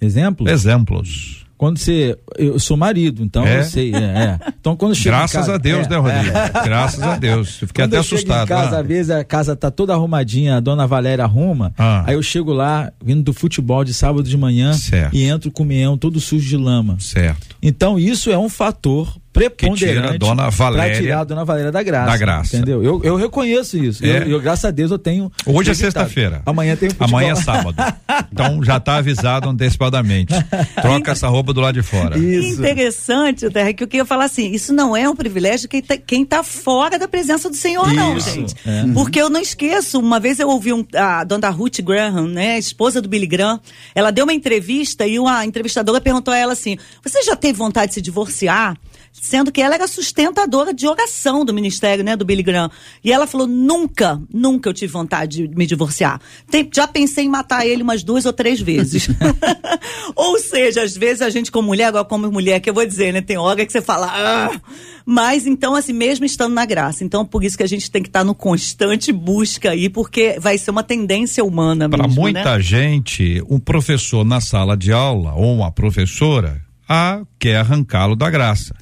[0.00, 0.48] Exemplo?
[0.48, 1.37] Exemplos.
[1.58, 2.16] Quando você.
[2.38, 3.58] Eu sou marido, então É?
[3.58, 3.92] eu sei.
[3.94, 4.38] É, é.
[4.60, 5.16] Então quando chega.
[5.16, 6.34] Graças casa- a Deus, é, né, Rodrigo?
[6.64, 7.60] Graças a Deus.
[7.60, 8.44] Eu fiquei Quando até eu assustado.
[8.44, 8.80] Em casa, Ah.
[8.80, 11.74] às vezes a casa tá toda arrumadinha, a dona Valéria arruma.
[11.76, 12.04] Ah.
[12.06, 15.14] Aí eu chego lá, vindo do futebol de sábado de manhã Certo.
[15.14, 16.96] e entro com o meião todo sujo de lama.
[17.00, 17.48] Certo.
[17.60, 21.72] Então isso é um fator preponderante tira a dona Valéria pra tirar a dona Valéria
[21.72, 22.10] da graça.
[22.10, 22.56] da graça.
[22.56, 22.82] Entendeu?
[22.82, 24.04] Eu, eu reconheço isso.
[24.04, 24.18] É.
[24.18, 25.30] Eu, eu, graças a Deus, eu tenho.
[25.46, 26.42] Hoje é sexta-feira.
[26.46, 27.08] Amanhã tem futebol.
[27.08, 27.76] Amanhã é sábado.
[28.32, 30.32] Então já está avisado antecipadamente.
[30.80, 32.18] Troca essa roupa do lado de fora.
[32.18, 32.60] Isso.
[32.60, 36.24] Interessante, Terra, que eu queria falar assim, isso não é um privilégio quem tá, quem
[36.24, 38.54] tá fora da presença do Senhor, não, Isso, gente.
[38.66, 38.84] é.
[38.92, 43.00] Porque eu não esqueço, uma vez eu ouvi um, a dona Ruth Graham, né, esposa
[43.00, 43.60] do Billy Graham,
[43.94, 47.88] ela deu uma entrevista e uma entrevistadora perguntou a ela assim, você já teve vontade
[47.88, 48.76] de se divorciar?
[49.20, 52.70] Sendo que ela era sustentadora de oração do ministério, né, do Billy Graham.
[53.02, 56.20] E ela falou, nunca, nunca eu tive vontade de me divorciar.
[56.50, 59.08] Tem- já pensei em matar ele umas duas ou três vezes.
[60.14, 63.12] ou seja, às vezes a gente como mulher, agora como mulher, que eu vou dizer,
[63.12, 64.60] né, tem hora que você fala, ah!
[65.04, 67.04] mas então assim, mesmo estando na graça.
[67.04, 70.58] Então por isso que a gente tem que estar no constante busca aí, porque vai
[70.58, 72.60] ser uma tendência humana Para mesmo, muita né?
[72.60, 78.74] gente, um professor na sala de aula ou uma professora ah, quer arrancá-lo da graça.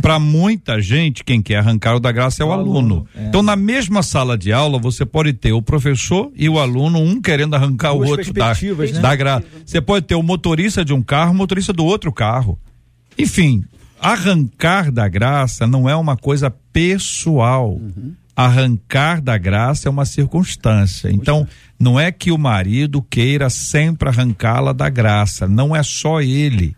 [0.00, 2.78] Para muita gente, quem quer arrancá-lo da graça é o, O aluno.
[2.78, 3.26] aluno, é.
[3.26, 7.20] Então, na mesma sala de aula, você pode ter o professor e o aluno, um
[7.20, 9.00] querendo arrancar o Duas outro da, né?
[9.00, 9.46] da graça.
[9.64, 12.58] Você pode ter o motorista de um carro, o motorista do outro carro.
[13.18, 13.64] Enfim,
[14.00, 17.80] arrancar da graça não é uma coisa pessoal.
[18.36, 21.08] Arrancar da graça é uma circunstância.
[21.08, 21.46] Então,
[21.78, 25.46] não é que o marido queira sempre arrancá-la da graça.
[25.46, 26.76] Não é só ele.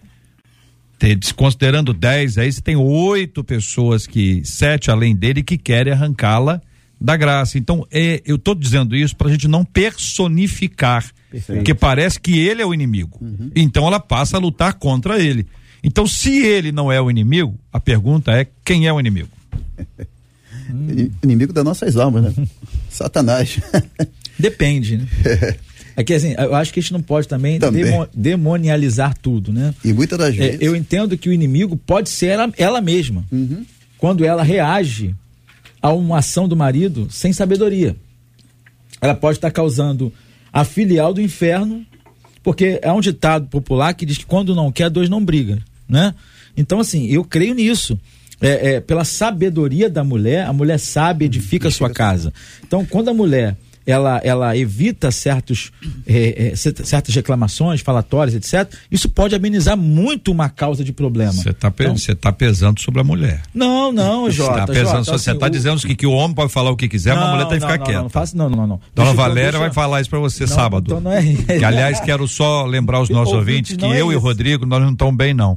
[1.18, 6.60] Desconsiderando 10, aí você tem oito pessoas que, sete além dele, que querem arrancá-la
[6.98, 7.58] da graça.
[7.58, 11.04] Então, é, eu estou dizendo isso para a gente não personificar.
[11.46, 13.20] Porque parece que ele é o inimigo.
[13.54, 15.46] Então ela passa a lutar contra ele.
[15.84, 19.28] Então, se ele não é o inimigo, a pergunta é quem é o inimigo?
[20.70, 22.46] Ini- Inimigo das nossas almas, né?
[22.90, 23.58] Satanás.
[24.38, 25.06] Depende, né?
[25.96, 27.84] É que assim, eu acho que a gente não pode também, Também.
[27.84, 29.74] demo- demonializar tudo, né?
[29.84, 30.60] E muitas das É, vezes.
[30.60, 33.24] eu entendo que o inimigo pode ser ela, ela mesma.
[33.96, 35.14] Quando ela reage
[35.80, 37.96] a uma ação do marido sem sabedoria.
[39.00, 40.12] Ela pode estar causando
[40.52, 41.84] a filial do inferno,
[42.42, 46.14] porque é um ditado popular que diz que quando não quer, dois não brigam, né?
[46.56, 47.98] Então, assim, eu creio nisso.
[48.40, 52.32] É, é, pela sabedoria da mulher, a mulher sabe edifica a sua casa.
[52.66, 53.56] Então, quando a mulher
[53.86, 55.70] ela, ela evita certos,
[56.06, 61.32] é, é, cer- certas reclamações, falatórias, etc., isso pode amenizar muito uma causa de problema.
[61.32, 63.42] Você está Então- pesando sobre a mulher.
[63.54, 64.60] Não, não, Você Jota.
[64.60, 67.14] está pesando, você assim, está dizendo que, que o homem pode falar o que quiser,
[67.14, 67.98] mas a Não, mulher tem que não, ficar não, quieta.
[67.98, 68.80] Não, não, faço, não, não, não.
[68.94, 70.84] Dona Deixa Valéria deixa- vai falar isso para você Não, sábado.
[70.86, 71.22] então não é-
[71.58, 74.18] Que, aliás, quero só lembrar os nossos Ouvinte, ouvintes que não é eu e o.
[74.18, 75.56] Rodrigo, nós não estamos bem, não.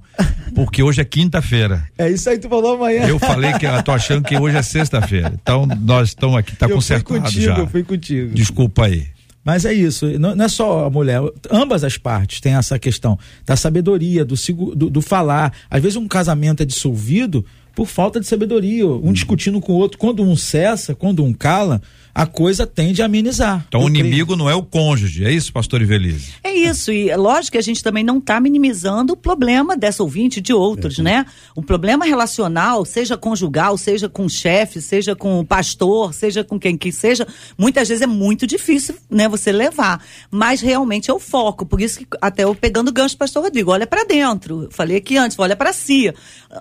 [0.54, 1.84] Porque hoje é quinta-feira.
[1.98, 3.08] É isso aí que tu falou amanhã.
[3.08, 5.34] Eu falei que eu tô achando que hoje é sexta-feira.
[5.42, 7.58] Então, nós estamos aqui, tá Eu fui consertado contigo, já.
[7.58, 8.19] eu fui contigo.
[8.28, 9.08] Desculpa aí.
[9.44, 13.18] Mas é isso, não, não é só a mulher, ambas as partes têm essa questão
[13.46, 14.36] da sabedoria, do,
[14.76, 15.54] do, do falar.
[15.72, 19.98] Às vezes um casamento é dissolvido por falta de sabedoria, um discutindo com o outro.
[19.98, 21.82] Quando um cessa, quando um cala,
[22.20, 23.64] a coisa tende a amenizar.
[23.70, 24.06] Então, o creio.
[24.06, 26.34] inimigo não é o cônjuge, é isso, pastor Ivelise?
[26.44, 30.04] É isso, e é lógico que a gente também não está minimizando o problema dessa
[30.04, 31.26] ouvinte e de outros, né?
[31.56, 36.60] O problema relacional, seja conjugal, seja com o chefe, seja com o pastor, seja com
[36.60, 37.26] quem que seja,
[37.58, 40.04] muitas vezes é muito difícil, né, você levar.
[40.30, 43.72] Mas realmente é o foco, por isso que até eu pegando o gancho pastor Rodrigo,
[43.72, 44.64] olha para dentro.
[44.64, 46.14] Eu Falei aqui antes, olha para si.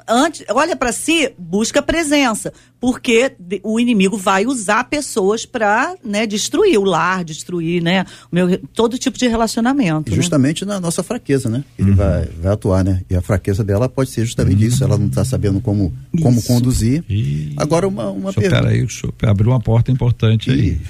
[0.06, 6.78] Antes, olha para si, busca presença, porque o inimigo vai usar pessoas para né, destruir
[6.78, 10.08] o lar, destruir né, o meu, todo tipo de relacionamento.
[10.08, 10.16] E né?
[10.16, 11.64] justamente na nossa fraqueza, né?
[11.78, 13.02] Ele vai, vai atuar, né?
[13.10, 14.84] E a fraqueza dela pode ser justamente isso.
[14.84, 17.04] Ela não está sabendo como, como conduzir.
[17.08, 18.62] Ih, Agora, uma, uma senhor, pergunta.
[18.62, 20.80] peraí, o senhor abriu uma porta importante aí.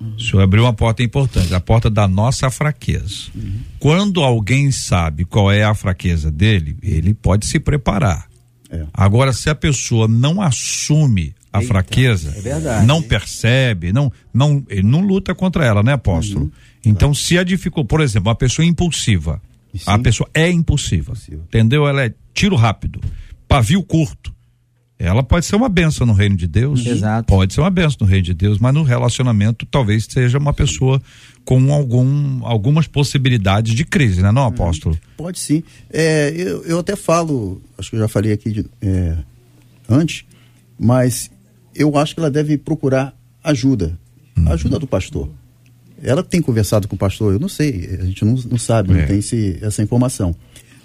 [0.00, 3.30] O senhor abriu uma porta importante, a porta da nossa fraqueza.
[3.78, 8.29] Quando alguém sabe qual é a fraqueza dele, ele pode se preparar.
[8.70, 8.86] É.
[8.92, 12.86] Agora, se a pessoa não assume a fraqueza, é verdade.
[12.86, 16.44] não percebe, não, não, ele não luta contra ela, né, apóstolo?
[16.44, 16.50] Uhum.
[16.84, 19.42] Então, se a dificuldade, por exemplo, uma pessoa impulsiva,
[19.74, 19.82] Sim.
[19.86, 21.42] a pessoa é impulsiva, Impulsiva.
[21.48, 21.86] entendeu?
[21.88, 23.00] Ela é tiro rápido,
[23.48, 24.32] pavio curto.
[25.02, 26.84] Ela pode ser uma benção no reino de Deus.
[26.84, 27.26] Exato.
[27.26, 31.00] Pode ser uma benção no reino de Deus, mas no relacionamento talvez seja uma pessoa
[31.42, 34.98] com algum, algumas possibilidades de crise, né, não, apóstolo?
[35.16, 35.62] Pode sim.
[35.90, 39.16] É, eu, eu até falo, acho que eu já falei aqui de- é,
[39.88, 40.24] antes,
[40.78, 41.30] mas
[41.74, 43.98] eu acho que ela deve procurar ajuda.
[44.36, 44.52] Uhum.
[44.52, 45.30] Ajuda do pastor.
[46.02, 49.00] Ela tem conversado com o pastor, eu não sei, a gente não, não sabe, É.
[49.00, 50.34] não tem esse- essa informação.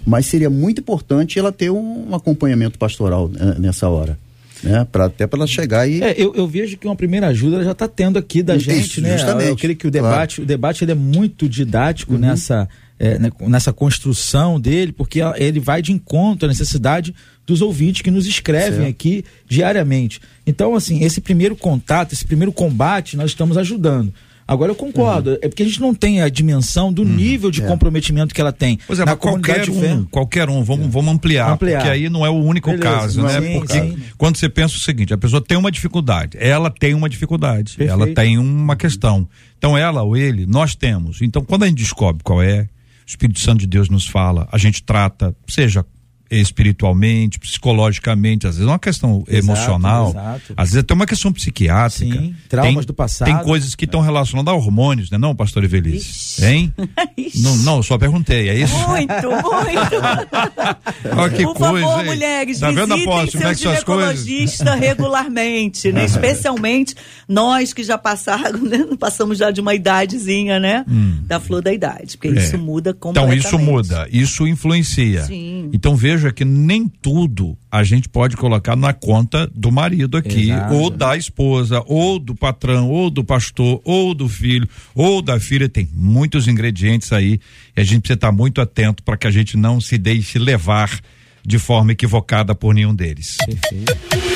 [0.06, 4.16] Mas seria muito importante ela ter um, acompanhamento pastoral né, nessa hora.
[4.62, 4.86] Né?
[4.90, 6.02] Pra, até para ela chegar e.
[6.02, 8.64] É, eu, eu vejo que uma primeira ajuda ela já está tendo aqui da Isso,
[8.64, 9.18] gente, né?
[9.18, 10.08] justamente, Eu creio que o claro.
[10.08, 15.60] debate, o debate ele é muito didático nessa, é, né, nessa construção dele, porque ele
[15.60, 17.14] vai de encontro à necessidade
[17.46, 18.90] dos ouvintes que nos escrevem Certo.
[18.90, 20.20] aqui diariamente.
[20.46, 24.12] Então, assim, esse primeiro contato, esse primeiro combate, nós estamos ajudando.
[24.48, 27.66] Agora eu concordo, é porque a gente não tem a dimensão do nível de É.
[27.66, 28.78] comprometimento que ela tem.
[28.86, 31.78] Pois é, na mas qualquer um, qualquer um, vamos, vamos ampliar, Ampliar.
[31.80, 33.40] porque aí não é o único Beleza, caso, né?
[33.40, 33.98] sim, porque sim.
[34.16, 37.90] quando você pensa o seguinte, a pessoa tem uma dificuldade, ela tem uma dificuldade, Perfeito.
[37.90, 39.28] ela tem uma questão.
[39.58, 41.20] Então ela ou ele, nós temos.
[41.22, 42.68] Então quando a gente descobre qual é, o
[43.08, 45.84] Espírito Santo de Deus nos fala, a gente trata, seja
[46.30, 50.54] espiritualmente, psicologicamente, às vezes é uma questão Exato, emocional, exato.
[50.56, 52.18] às vezes é até uma questão psiquiátrica.
[52.20, 53.26] Sim, traumas Tem- do passado.
[53.28, 56.44] Tem coisas que estão relacionadas a hormônios, né, não, pastor Evelice?
[56.44, 56.72] Hein?
[57.16, 57.42] Ixi.
[57.42, 58.74] Não, não, eu só perguntei, é isso?
[58.88, 59.96] Muito, muito.
[61.16, 62.06] Olha que Por coisa, favor, hein?
[62.06, 64.20] mulheres, Tá vendo, visitem apóstolo, é seu coisas?
[64.20, 66.04] ginecologista regularmente, né?
[66.04, 66.94] Especialmente
[67.28, 68.86] nós que já passaram, né?
[68.98, 70.84] Passamos já de uma idadezinha, né?
[71.22, 72.36] Da flor da idade, porque Hum.
[72.38, 72.42] É.
[72.42, 73.46] isso muda Então completamente.
[73.46, 75.24] isso muda, isso influencia.
[75.24, 75.70] Sim.
[75.72, 80.74] Então veja que nem tudo a gente pode colocar na conta do marido aqui, Exato.
[80.74, 85.68] ou da esposa, ou do patrão, ou do pastor, ou do filho, ou da filha.
[85.68, 87.40] Tem muitos ingredientes aí
[87.76, 91.00] e a gente precisa estar muito atento para que a gente não se deixe levar
[91.44, 93.36] de forma equivocada por nenhum deles.
[93.46, 94.35] 93.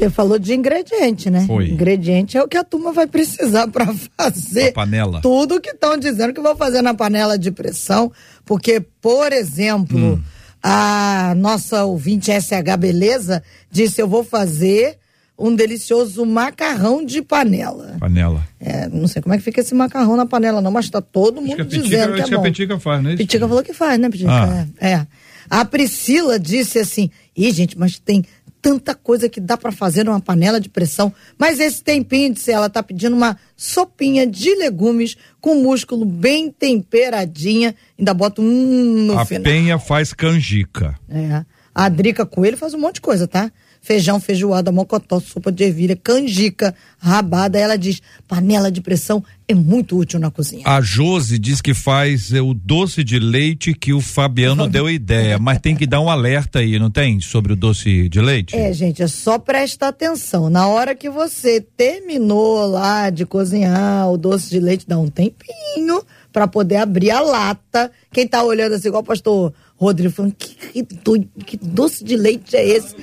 [0.00, 1.44] Você falou de ingrediente, né?
[1.46, 1.68] Foi.
[1.68, 3.86] Ingrediente é o que a turma vai precisar para
[4.16, 5.20] fazer A panela.
[5.20, 8.10] tudo que estão dizendo que vão fazer na panela de pressão,
[8.44, 10.22] porque, por exemplo, Hum.
[10.62, 14.96] a nossa ouvinte SH Beleza disse: Eu vou fazer
[15.38, 17.96] um delicioso macarrão de panela.
[17.98, 18.46] Panela.
[18.58, 21.40] É, não sei como é que fica esse macarrão na panela, não, mas tá todo
[21.40, 22.42] mundo dizendo que é que a bom.
[22.42, 23.16] Petica faz, né?
[23.16, 24.30] Pitica falou que faz, né, Pitica?
[24.30, 24.66] Ah.
[24.80, 25.06] É, é.
[25.48, 28.22] A Priscila disse assim: Ih, gente, mas tem
[28.62, 31.12] tanta coisa que dá pra fazer numa panela de pressão.
[31.38, 37.74] Mas esse tempinho, disse ela, tá pedindo uma sopinha de legumes com músculo bem temperadinha.
[37.98, 39.42] Ainda bota um no A final.
[39.44, 40.94] penha faz canjica.
[41.08, 41.44] É.
[41.74, 43.50] A Drica Coelho faz um monte de coisa, tá?
[43.82, 47.58] Feijão, feijoada, mocotó, sopa de ervilha, canjica, rabada.
[47.58, 50.62] Ela diz: panela de pressão é muito útil na cozinha.
[50.66, 55.38] A Josi diz que faz é, o doce de leite que o Fabiano deu ideia,
[55.38, 57.20] mas tem que dar um alerta aí, não tem?
[57.20, 58.54] Sobre o doce de leite?
[58.54, 60.50] É, gente, é só prestar atenção.
[60.50, 66.02] Na hora que você terminou lá de cozinhar o doce de leite, dá um tempinho
[66.32, 67.90] pra poder abrir a lata.
[68.12, 72.14] Quem tá olhando assim, igual o pastor Rodrigo, falando, que, que, do- que doce de
[72.16, 72.94] leite é esse?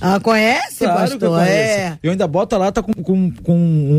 [0.00, 1.38] Ah, conhece, Claro que eu pastor?
[1.38, 1.52] conheço.
[1.52, 1.98] É.
[2.02, 3.54] Eu ainda boto a lata com, com, com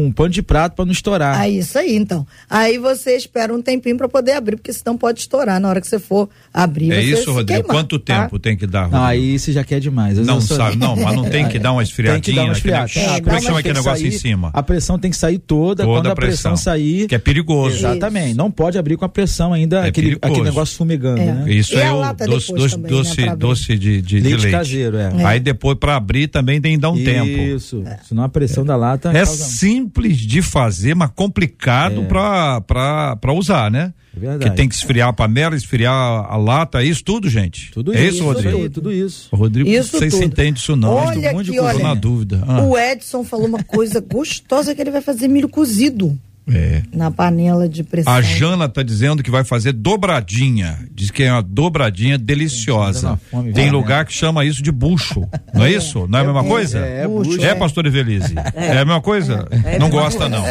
[0.07, 1.39] um pano de prato para não estourar.
[1.39, 2.25] Ah, isso aí, então.
[2.49, 5.87] Aí você espera um tempinho pra poder abrir, porque senão pode estourar na hora que
[5.87, 6.91] você for abrir.
[6.91, 7.61] É você isso, Rodrigo?
[7.61, 8.23] queimar, Quanto tá?
[8.23, 8.97] tempo tem que dar, Rodrigo?
[8.97, 10.17] Não, aí você já quer demais.
[10.17, 12.43] Eu Não sou- sabe, não, mas não tem que dar uma Tem que dar esfriadinha.
[12.43, 12.85] uma esfriada.
[12.85, 14.49] aquele- É, como é que chama uma- aquele tem que negócio em sair- cima?
[14.51, 16.57] A pressão tem que sair toda, Toda quando a pressão, pressão.
[16.57, 17.07] sair.
[17.07, 17.75] Que é perigoso.
[17.77, 18.33] Exatamente.
[18.35, 20.33] Não pode abrir com a pressão ainda, É aquele, perigoso.
[20.33, 21.25] aquele negócio fumegando, É.
[21.31, 21.45] né?
[21.53, 23.35] Isso E é o lata doce, depois doce, também, né, doce, abrir.
[23.37, 24.51] doce de, de, de Leite leite.
[24.51, 25.23] caseiro, é.
[25.25, 27.29] Aí depois para abrir também tem que dar um tempo.
[27.41, 27.83] Isso.
[28.07, 29.09] Senão a pressão da lata.
[29.09, 32.05] É causa- simples de fazer, mas complicado É.
[32.05, 33.93] pra para para usar, né?
[34.15, 34.49] É verdade.
[34.49, 37.69] Que tem que esfriar a panela, esfriar a lata, é isso tudo, gente.
[37.71, 38.57] Tudo é isso, isso, Rodrigo?
[38.59, 39.27] aí, tudo isso.
[39.31, 40.21] O Rodrigo, Isso vocês tudo.
[40.21, 40.89] se entendem disso não.
[40.93, 41.83] Olha um monte de aqui, coisa olha.
[41.83, 42.41] na dúvida.
[42.47, 42.61] Ah.
[42.61, 46.17] O Edson falou uma coisa gostosa que ele vai fazer milho cozido.
[46.51, 46.83] É.
[46.93, 48.13] Na panela de pressão.
[48.13, 50.77] A Jana tá dizendo que vai fazer dobradinha.
[50.93, 53.19] Diz que é uma dobradinha deliciosa.
[53.31, 54.05] fome, Tem vai, lugar né?
[54.05, 55.27] que chama isso de bucho.
[55.53, 56.07] Não é isso?
[56.07, 56.79] Não é a mesma coisa?
[56.79, 57.43] é, é bucho.
[57.43, 58.35] É, pastor Evelise?
[58.53, 58.71] É.
[58.71, 59.47] a mesma coisa?
[59.63, 60.43] É não gosta, não.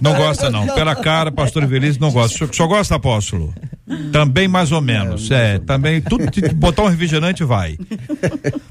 [0.00, 0.66] Não gosta, não.
[0.66, 2.36] Pela cara, pastor Evelise não gosta.
[2.38, 3.54] Só, só gosta, apóstolo?
[4.12, 5.30] Também mais ou menos.
[5.30, 6.00] É, também.
[6.00, 6.24] Tudo,
[6.54, 7.76] botar um refrigerante vai.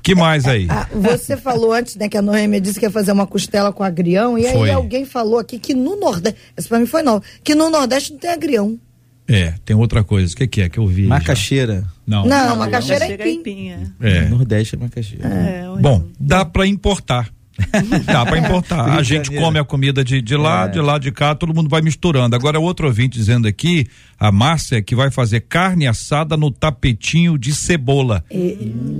[0.02, 0.68] Que mais aí?
[0.70, 3.84] Ah, você falou antes, né, que a Noêmia disse que ia fazer uma costela com
[3.84, 4.70] agrião, e Foi.
[4.70, 8.12] aí alguém falou aqui que no Nordeste, esse pra mim foi novo, que no Nordeste
[8.14, 8.80] não tem agrião.
[9.28, 10.34] É, tem outra coisa.
[10.34, 11.04] O que, que é que eu vi?
[11.04, 11.10] já?
[11.10, 11.84] Macaxeira.
[12.06, 12.26] Não.
[12.26, 13.38] Não, macaxeira é Chega pim.
[13.38, 13.96] aipinha.
[14.02, 14.22] É.
[14.28, 15.28] Nordeste é macaxeira.
[15.28, 17.30] É, Bom, dá pra importar.
[18.06, 18.98] Dá pra importar.
[18.98, 20.68] A gente come a comida de, de lá, É.
[20.70, 22.36] de lá de cá, todo mundo vai misturando.
[22.36, 23.88] Agora, outro ouvinte dizendo aqui,
[24.20, 28.24] a Márcia, que vai fazer carne assada no tapetinho de cebola.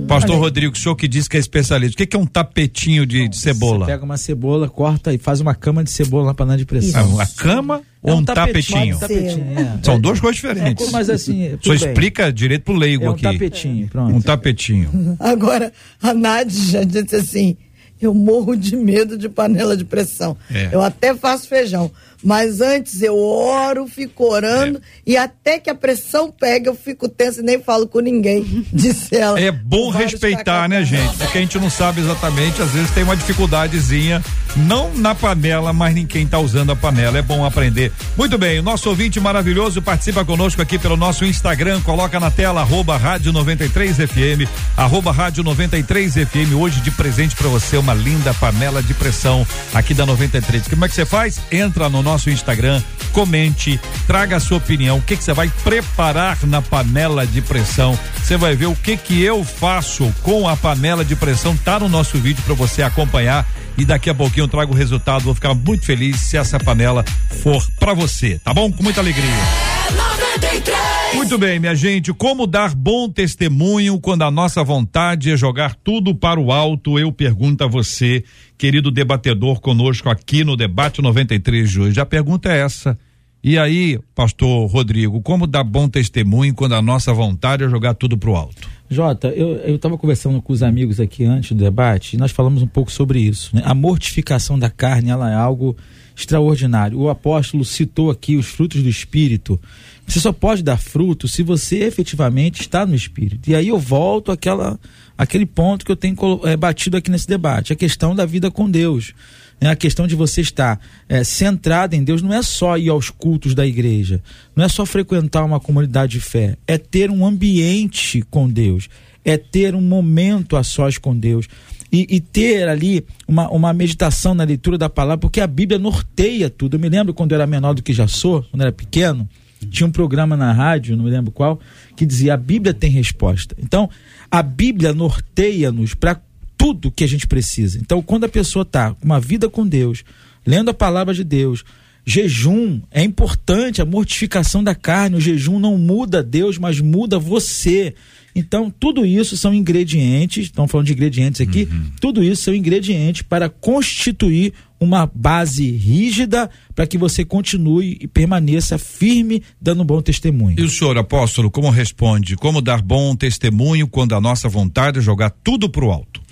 [0.08, 3.06] Pastor Rodrigo, o senhor que diz que é especialista, o que, que é um tapetinho
[3.06, 3.86] de, de cebola?
[3.86, 7.00] Você pega uma cebola, corta e faz uma cama de cebola na panela de pressão.
[7.00, 8.96] Ah, uma cama ou É um tapetinho?
[8.96, 9.78] Um tapetinho, é.
[9.82, 10.88] São duas coisas diferentes.
[10.88, 11.74] É, mas assim, bem.
[11.74, 13.22] explica direito pro leigo É um aqui.
[13.22, 14.14] tapetinho, pronto.
[14.16, 15.16] Um tapetinho.
[15.20, 17.56] Agora, a Nádia disse assim:
[18.00, 20.36] eu morro de medo de panela de pressão.
[20.52, 20.70] É.
[20.72, 21.90] Eu até faço feijão.
[22.22, 24.80] Mas antes eu oro, fico orando, É.
[25.06, 29.16] e até que a pressão pega, eu fico tensa e nem falo com ninguém, disse
[29.16, 29.40] ela.
[29.40, 31.16] É bom respeitar, né, gente?
[31.16, 34.22] Porque a gente não sabe exatamente, às vezes tem uma dificuldadezinha,
[34.56, 37.16] não na panela, mas em quem tá usando a panela.
[37.18, 37.90] É bom aprender.
[38.16, 42.60] Muito bem, o nosso ouvinte maravilhoso participa conosco aqui pelo nosso Instagram, coloca na tela,
[42.60, 44.46] arroba rádio 93 FM,
[44.76, 49.94] arroba rádio 93 FM, hoje de presente para você uma linda panela de pressão aqui
[49.94, 50.68] da 93.
[50.68, 51.40] Como é que você faz?
[51.50, 52.82] Entra no nosso Instagram,
[53.12, 57.98] comente, traga a sua opinião, o que que você vai preparar na panela de pressão.
[58.22, 61.88] Você vai ver o que que eu faço com a panela de pressão, tá no
[61.88, 63.46] nosso vídeo para você acompanhar
[63.76, 65.24] e daqui a pouquinho eu trago o resultado.
[65.24, 67.04] Vou ficar muito feliz se essa panela
[67.42, 68.70] for para você, tá bom?
[68.70, 69.79] Com muita alegria.
[69.92, 70.90] 93.
[71.14, 76.14] Muito bem, minha gente, como dar bom testemunho quando a nossa vontade é jogar tudo
[76.14, 76.98] para o alto?
[76.98, 78.24] Eu pergunto a você,
[78.56, 82.00] querido debatedor conosco aqui no debate 93 de hoje.
[82.00, 82.98] A pergunta é essa.
[83.42, 88.18] E aí, pastor Rodrigo, como dar bom testemunho quando a nossa vontade é jogar tudo
[88.18, 88.68] para o alto?
[88.90, 92.66] Jota, eu estava conversando com os amigos aqui antes do debate e nós falamos um
[92.66, 93.54] pouco sobre isso.
[93.54, 93.62] né?
[93.64, 95.76] A mortificação da carne ela é algo
[96.20, 96.98] extraordinário.
[96.98, 99.60] O apóstolo citou aqui os frutos do Espírito.
[100.06, 103.48] Você só pode dar fruto se você efetivamente está no Espírito.
[103.48, 104.78] E aí eu volto àquela,
[105.16, 108.68] àquele ponto que eu tenho eh, batido aqui nesse debate, a questão da vida com
[108.68, 109.12] Deus.
[109.60, 109.70] né?
[109.70, 113.54] A questão de você estar eh, centrado em Deus não é só ir aos cultos
[113.54, 114.20] da igreja,
[114.56, 118.88] não é só frequentar uma comunidade de fé, é ter um ambiente com Deus,
[119.24, 121.46] é ter um momento a sós com Deus.
[121.92, 126.48] E, e ter ali uma, uma meditação na leitura da palavra, porque a Bíblia norteia
[126.48, 126.76] tudo.
[126.76, 129.28] Eu me lembro quando eu era menor do que já sou, quando eu era pequeno,
[129.68, 131.60] tinha um programa na rádio, não me lembro qual,
[131.96, 133.56] que dizia: a Bíblia tem resposta.
[133.58, 133.90] Então,
[134.30, 136.20] a Bíblia norteia-nos para
[136.56, 137.78] tudo que a gente precisa.
[137.78, 140.04] Então, quando a pessoa está com uma vida com Deus,
[140.46, 141.64] lendo a palavra de Deus,
[142.04, 147.94] jejum é importante, a mortificação da carne, o jejum não muda Deus, mas muda você.
[148.34, 151.68] Então, tudo isso são ingredientes, estamos falando de ingredientes aqui,
[152.00, 158.78] tudo isso são ingredientes para constituir uma base rígida para que você continue e permaneça
[158.78, 160.58] firme dando um bom testemunho.
[160.58, 162.34] E o senhor, apóstolo, como responde?
[162.36, 166.22] Como dar bom testemunho quando a nossa vontade é jogar tudo para o alto?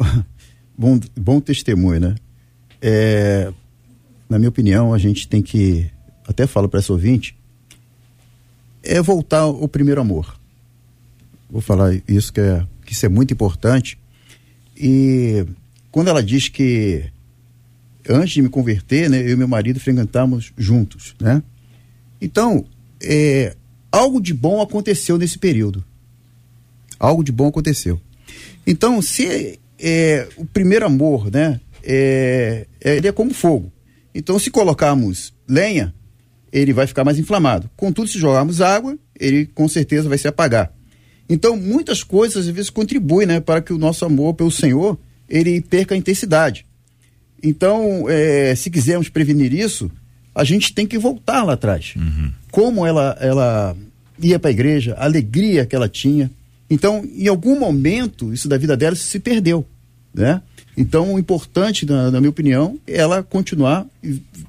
[0.76, 2.14] bom, bom testemunho, né?
[2.82, 3.52] É,
[4.28, 5.88] na minha opinião, a gente tem que,
[6.26, 7.36] até falo para essa ouvinte,
[8.82, 10.37] é voltar ao primeiro amor.
[11.50, 13.98] Vou falar isso que, é, que isso é muito importante.
[14.76, 15.44] E
[15.90, 17.04] quando ela diz que
[18.08, 21.42] antes de me converter, né, eu e meu marido frequentamos juntos, né?
[22.20, 22.64] Então,
[23.02, 23.56] é,
[23.92, 25.84] algo de bom aconteceu nesse período.
[26.98, 28.00] Algo de bom aconteceu.
[28.66, 33.72] Então, se é, o primeiro amor, né, é, é- ele é como fogo.
[34.14, 35.94] Então, se colocarmos lenha,
[36.52, 37.70] ele vai ficar mais inflamado.
[37.76, 40.72] Contudo, se jogarmos água, ele com certeza vai se apagar.
[41.28, 44.98] Então, muitas coisas às vezes contribuem, né, para que o nosso amor pelo Senhor
[45.28, 46.64] ele perca a intensidade.
[47.42, 49.90] Então, é, se quisermos prevenir isso,
[50.34, 51.94] a gente tem que voltar lá atrás.
[52.50, 53.76] Como ela, ela
[54.20, 56.30] ia para a igreja, a alegria que ela tinha.
[56.70, 59.64] Então, em algum momento, isso da vida dela se perdeu.
[60.14, 60.40] Né?
[60.76, 63.86] Então, o importante, na, na minha opinião, é ela continuar,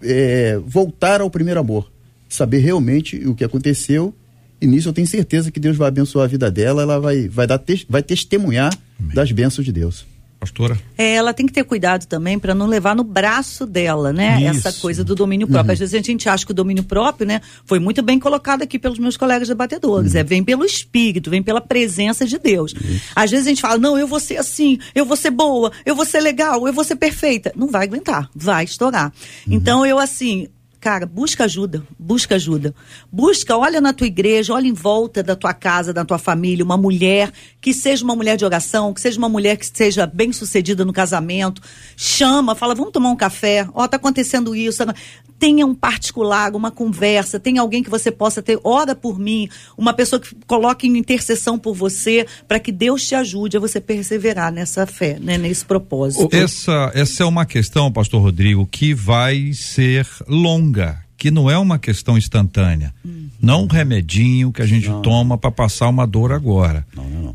[0.02, 1.92] é, voltar ao primeiro amor.
[2.28, 4.14] Saber realmente o que aconteceu.
[4.62, 7.48] E nisso eu tenho certeza que Deus vai abençoar a vida dela, ela vai, vai,
[7.48, 10.06] dar, vai testemunhar das bênçãos de Deus.
[10.40, 10.80] Pastora?
[10.98, 14.42] É, ela tem que ter cuidado também para não levar no braço dela, né?
[14.42, 14.68] Isso.
[14.68, 15.74] Essa coisa do domínio próprio.
[15.74, 18.80] Às vezes a gente acha que o domínio próprio, né, foi muito bem colocado aqui
[18.80, 20.16] pelos meus colegas debatedores.
[20.16, 22.74] É, vem pelo espírito, vem pela presença de Deus.
[23.14, 25.94] Às vezes a gente fala: "Não, eu vou ser assim, eu vou ser boa, eu
[25.94, 27.52] vou ser legal, eu vou ser perfeita".
[27.54, 29.12] Não vai aguentar, vai estourar.
[29.46, 30.48] Então eu assim,
[30.80, 32.74] Cara, busca ajuda, busca ajuda.
[33.12, 36.78] Busca, olha na tua igreja, olha em volta da tua casa, da tua família, uma
[36.78, 40.86] mulher que seja uma mulher de oração, que seja uma mulher que seja bem sucedida
[40.86, 41.62] no casamento.
[41.98, 43.68] Chama, fala, vamos tomar um café.
[43.74, 44.82] Ó, tá acontecendo isso.
[45.40, 49.94] Tenha um particular, uma conversa, tenha alguém que você possa ter, ora por mim, uma
[49.94, 54.52] pessoa que coloque em intercessão por você, para que Deus te ajude a você perseverar
[54.52, 56.28] nessa fé, né, nesse propósito.
[56.32, 61.80] Essa, essa é uma questão, pastor Rodrigo, que vai ser longa, que não é uma
[61.80, 62.94] questão instantânea.
[63.42, 66.86] Não um remedinho que a gente toma para passar uma dor agora.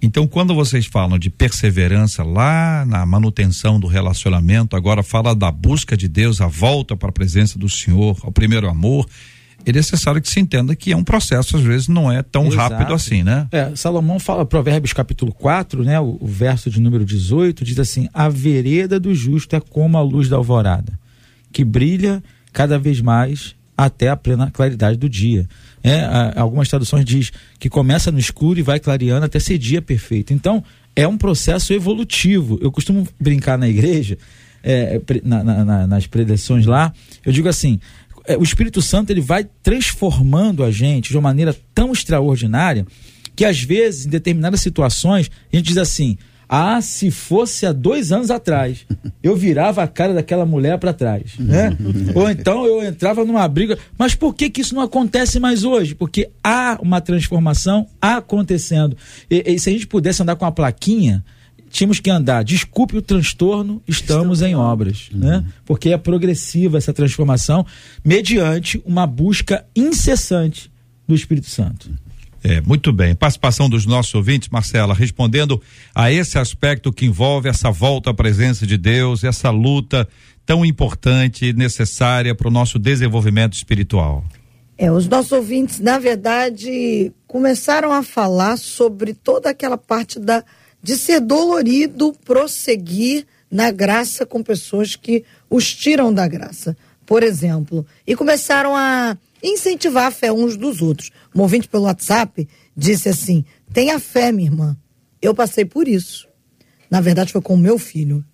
[0.02, 5.96] Então, quando vocês falam de perseverança lá na manutenção do relacionamento, agora fala da busca
[5.96, 9.06] de Deus, a volta para a presença do Senhor, ao primeiro amor,
[9.66, 12.74] é necessário que se entenda que é um processo, às vezes, não é tão Exato.
[12.74, 13.48] rápido assim, né?
[13.50, 18.08] É, Salomão fala, Provérbios capítulo 4, né, o, o verso de número 18, diz assim:
[18.12, 20.98] A vereda do justo é como a luz da alvorada,
[21.50, 25.48] que brilha cada vez mais até a plena claridade do dia.
[25.86, 26.00] É,
[26.40, 30.32] algumas traduções diz que começa no escuro e vai clareando até ser dia perfeito.
[30.32, 30.64] Então,
[30.96, 32.58] é um processo evolutivo.
[32.62, 34.16] Eu costumo brincar na igreja,
[34.62, 36.90] é, na- na- nas preleções lá,
[37.22, 37.78] eu digo assim,
[38.26, 42.86] é, o Espírito Santo ele vai transformando a gente de uma maneira tão extraordinária
[43.36, 46.16] que às vezes, em determinadas situações, a gente diz assim:
[46.56, 48.86] ah, se fosse há dois anos atrás,
[49.20, 51.76] eu virava a cara daquela mulher para trás, né?
[52.14, 53.76] Ou então eu entrava numa briga.
[53.98, 55.96] Mas por que que isso não acontece mais hoje?
[55.96, 58.96] Porque há uma transformação acontecendo.
[59.28, 61.24] E, e se a gente pudesse andar com a plaquinha,
[61.70, 62.44] tínhamos que andar.
[62.44, 65.44] Desculpe o transtorno, estamos em obras, né?
[65.64, 67.66] Porque é progressiva essa transformação
[68.04, 70.70] mediante uma busca incessante
[71.06, 71.90] do Espírito Santo.
[72.46, 73.14] É, muito bem.
[73.14, 75.62] Participação dos nossos ouvintes, Marcela, respondendo
[75.94, 80.06] a esse aspecto que envolve essa volta à presença de Deus, essa luta
[80.44, 84.22] tão importante e necessária para o nosso desenvolvimento espiritual.
[84.76, 90.44] É, os nossos ouvintes, na verdade, começaram a falar sobre toda aquela parte da,
[90.82, 96.76] de ser dolorido prosseguir na graça com pessoas que os tiram da graça,
[97.06, 97.86] por exemplo.
[98.06, 101.10] E começaram a incentivar a fé uns dos outros.
[101.34, 104.76] Um ouvinte pelo WhatsApp disse assim: tenha fé, minha irmã.
[105.20, 106.26] Eu passei por isso.
[106.90, 108.24] Na verdade, foi com o meu filho.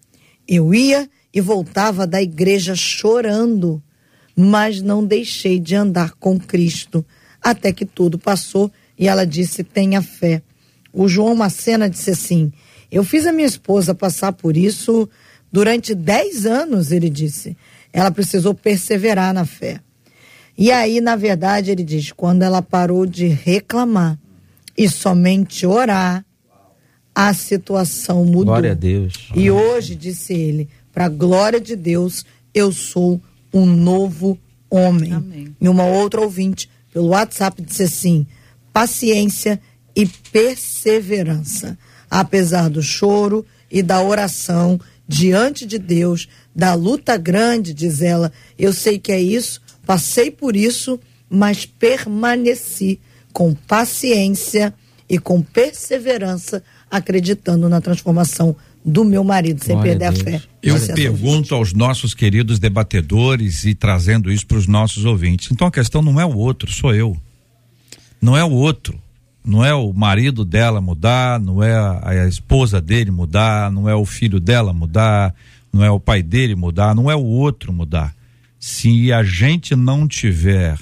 [0.47, 3.83] Eu ia e voltava da igreja chorando,
[4.35, 7.05] mas não deixei de andar com Cristo
[7.43, 10.43] até que tudo passou e ela disse: tenha fé.
[10.93, 12.53] O João Macena disse assim:
[12.91, 15.09] eu fiz a minha esposa passar por isso
[15.53, 17.57] durante 10 anos, ele disse.
[17.93, 19.81] Ela precisou perseverar na fé.
[20.61, 24.19] E aí, na verdade, ele diz: quando ela parou de reclamar
[24.77, 26.23] e somente orar,
[27.15, 28.45] a situação mudou.
[28.45, 29.15] Glória a Deus.
[29.35, 33.19] E hoje, disse ele, para a glória de Deus, eu sou
[33.55, 34.39] um novo
[34.69, 35.15] homem.
[35.15, 35.57] Amém.
[35.59, 38.27] E uma outra ouvinte, pelo WhatsApp, disse assim:
[38.71, 39.59] paciência
[39.97, 41.79] e perseverança.
[42.11, 48.73] Apesar do choro e da oração diante de Deus, da luta grande, diz ela, eu
[48.73, 53.01] sei que é isso, passei por isso, mas permaneci
[53.33, 54.73] com paciência
[55.09, 60.43] e com perseverança, acreditando na transformação do meu marido, sem Glória perder a fé.
[60.63, 65.51] Eu essa pergunto aos nossos queridos debatedores e trazendo isso para os nossos ouvintes.
[65.51, 67.17] Então a questão não é o outro, sou eu.
[68.23, 68.97] Não é o outro.
[69.45, 73.95] Não é o marido dela mudar, não é a, a esposa dele mudar, não é
[73.97, 75.35] o filho dela mudar,
[75.73, 78.15] não é o pai dele mudar, não é o outro mudar.
[78.61, 80.77] Se a gente não tiver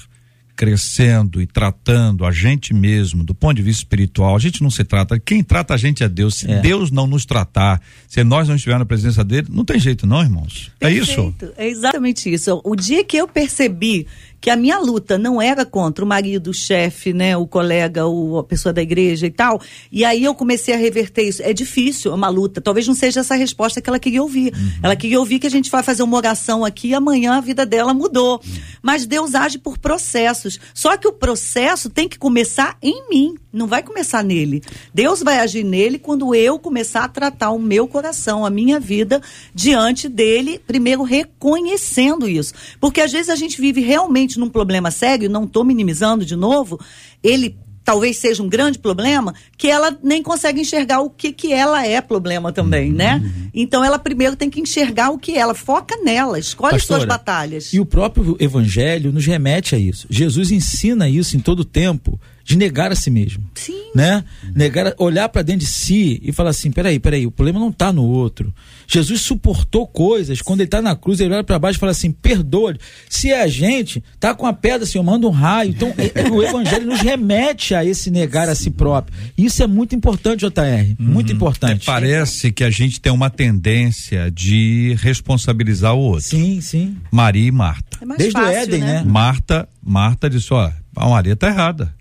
[0.59, 4.83] crescendo e tratando a gente mesmo do ponto de vista espiritual, a gente não se
[4.83, 6.35] trata, quem trata a gente é Deus.
[6.35, 6.59] Se É.
[6.59, 10.21] Deus não nos tratar, se nós não estivermos na presença dele, não tem jeito não,
[10.21, 10.69] irmãos.
[10.81, 11.31] É isso.
[11.31, 12.59] Perfeito, É exatamente isso.
[12.65, 14.05] O dia que eu percebi
[14.41, 18.37] que a minha luta não era contra o marido, o chefe, né, o colega, o,
[18.37, 19.61] a pessoa da igreja e tal,
[19.91, 21.41] e aí eu comecei a reverter isso.
[21.43, 22.61] É difícil, é uma luta.
[22.61, 24.53] Talvez não seja essa a resposta que ela queria ouvir.
[24.81, 27.65] Ela queria ouvir que a gente vai fazer uma oração aqui e amanhã a vida
[27.65, 28.41] dela mudou.
[28.81, 30.59] Mas Deus age por processos.
[30.73, 34.61] Só que o processo tem que começar em mim, não vai começar nele.
[34.93, 39.21] Deus vai agir nele quando eu começar a tratar o meu coração, a minha vida
[39.53, 42.53] diante dele, primeiro reconhecendo isso.
[42.79, 46.77] Porque às vezes a gente vive realmente num problema sério, não estou minimizando de novo,
[47.23, 47.57] ele
[47.89, 51.99] talvez seja um grande problema, que ela nem consegue enxergar o que que ela é
[51.99, 53.19] problema também, né?
[53.51, 57.17] Então ela primeiro tem que enxergar o que ela foca nela, escolhe as suas Pastora,
[57.17, 57.73] batalhas.
[57.73, 60.05] E o próprio evangelho nos remete a isso.
[60.07, 62.19] Jesus ensina isso em todo tempo,
[62.49, 63.43] de negar a si mesmo.
[63.53, 63.77] Sim.
[63.93, 64.23] Né?
[64.55, 67.93] Negar, olhar para dentro de si e falar assim: peraí, peraí, o problema não está
[67.93, 68.51] no outro.
[68.87, 72.11] Jesus suportou coisas, quando ele está na cruz, ele olha para baixo e fala assim:
[72.11, 72.75] perdoa.
[73.07, 75.69] Se é a gente, tá com a pedra, Senhor, manda um raio.
[75.69, 79.15] Então, é- o evangelho nos remete a esse negar a si próprio.
[79.37, 80.95] Isso é muito importante, JR.
[80.97, 81.83] Muito importante.
[81.83, 86.25] É, parece que a gente tem uma tendência de responsabilizar o outro.
[86.25, 86.97] Sim, sim.
[87.11, 87.99] Maria e Marta.
[88.01, 89.03] É mais Desde o fácil, Éden, né?
[89.05, 91.98] Marta, Marta disse, ó, a Maria tá errada.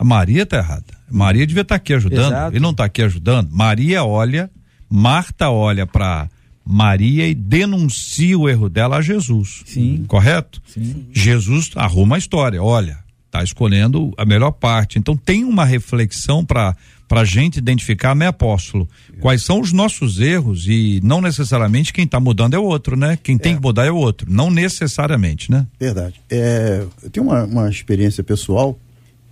[0.00, 0.94] A Maria tá errada.
[1.10, 2.32] Maria devia estar aqui ajudando.
[2.32, 2.52] Exato.
[2.52, 3.50] Ele não tá aqui ajudando.
[3.52, 4.50] Maria olha,
[4.88, 6.26] Marta olha para
[6.64, 9.62] Maria e denuncia o erro dela a Jesus.
[9.66, 10.02] Sim.
[10.08, 10.62] Correto?
[10.66, 11.04] Sim.
[11.12, 12.62] Jesus arruma a história.
[12.62, 12.96] Olha,
[13.30, 14.98] tá escolhendo a melhor parte.
[14.98, 16.74] Então tem uma reflexão para
[17.06, 18.88] para gente identificar, né, apóstolo?
[19.18, 23.18] Quais são os nossos erros e não necessariamente quem está mudando é o outro, né?
[23.20, 25.66] Quem tem que mudar é o outro, não necessariamente, né?
[25.78, 26.20] Verdade.
[26.30, 28.78] É, eu tenho uma, uma experiência pessoal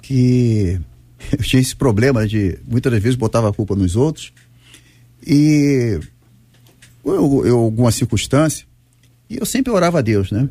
[0.08, 0.80] que
[1.32, 4.32] eu tinha esse problema de muitas das vezes botava a culpa nos outros
[5.26, 6.00] e
[7.04, 8.66] eu, eu alguma circunstância
[9.28, 10.48] e eu sempre orava a Deus, né?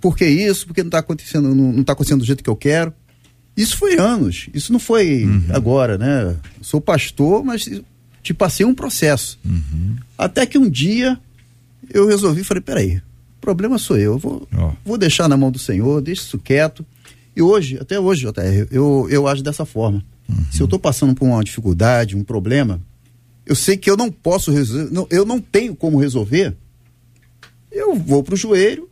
[0.00, 0.66] Por que isso?
[0.66, 2.92] Porque não está acontecendo, não, não tá acontecendo do jeito que eu quero.
[3.56, 4.48] Isso foi anos.
[4.52, 6.36] Isso não foi agora, né?
[6.58, 7.70] Eu sou pastor, mas
[8.22, 9.38] te passei um processo.
[10.18, 11.18] Até que um dia
[11.88, 14.72] eu resolvi, falei, peraí, o problema sou eu, eu vou, Ó.
[14.84, 16.84] vou deixar na mão do Senhor, deixa isso quieto.
[17.36, 20.04] E hoje, até hoje, JR, eu, eu acho dessa forma.
[20.50, 22.80] Se eu estou passando por uma dificuldade, um problema,
[23.44, 26.56] eu sei que eu não posso resolver, não, eu não tenho como resolver,
[27.70, 28.88] eu vou pro joelho,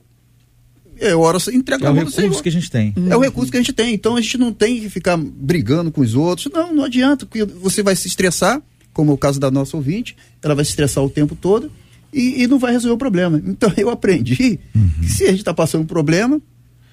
[0.99, 2.23] eu oro, entrego É o do Senhor.
[2.25, 2.95] recurso que a gente tem.
[3.09, 3.95] É o recurso que a gente tem.
[3.95, 6.53] Então a gente não tem que ficar brigando com os outros.
[6.53, 8.63] Não, não adianta, porque você vai se estressar,
[8.93, 11.73] como é o caso da nossa ouvinte, ela vai se estressar o tempo todo
[12.13, 13.43] e, e não vai resolver o problema.
[13.45, 14.61] Então eu aprendi que
[15.09, 16.41] se a gente está passando um problema,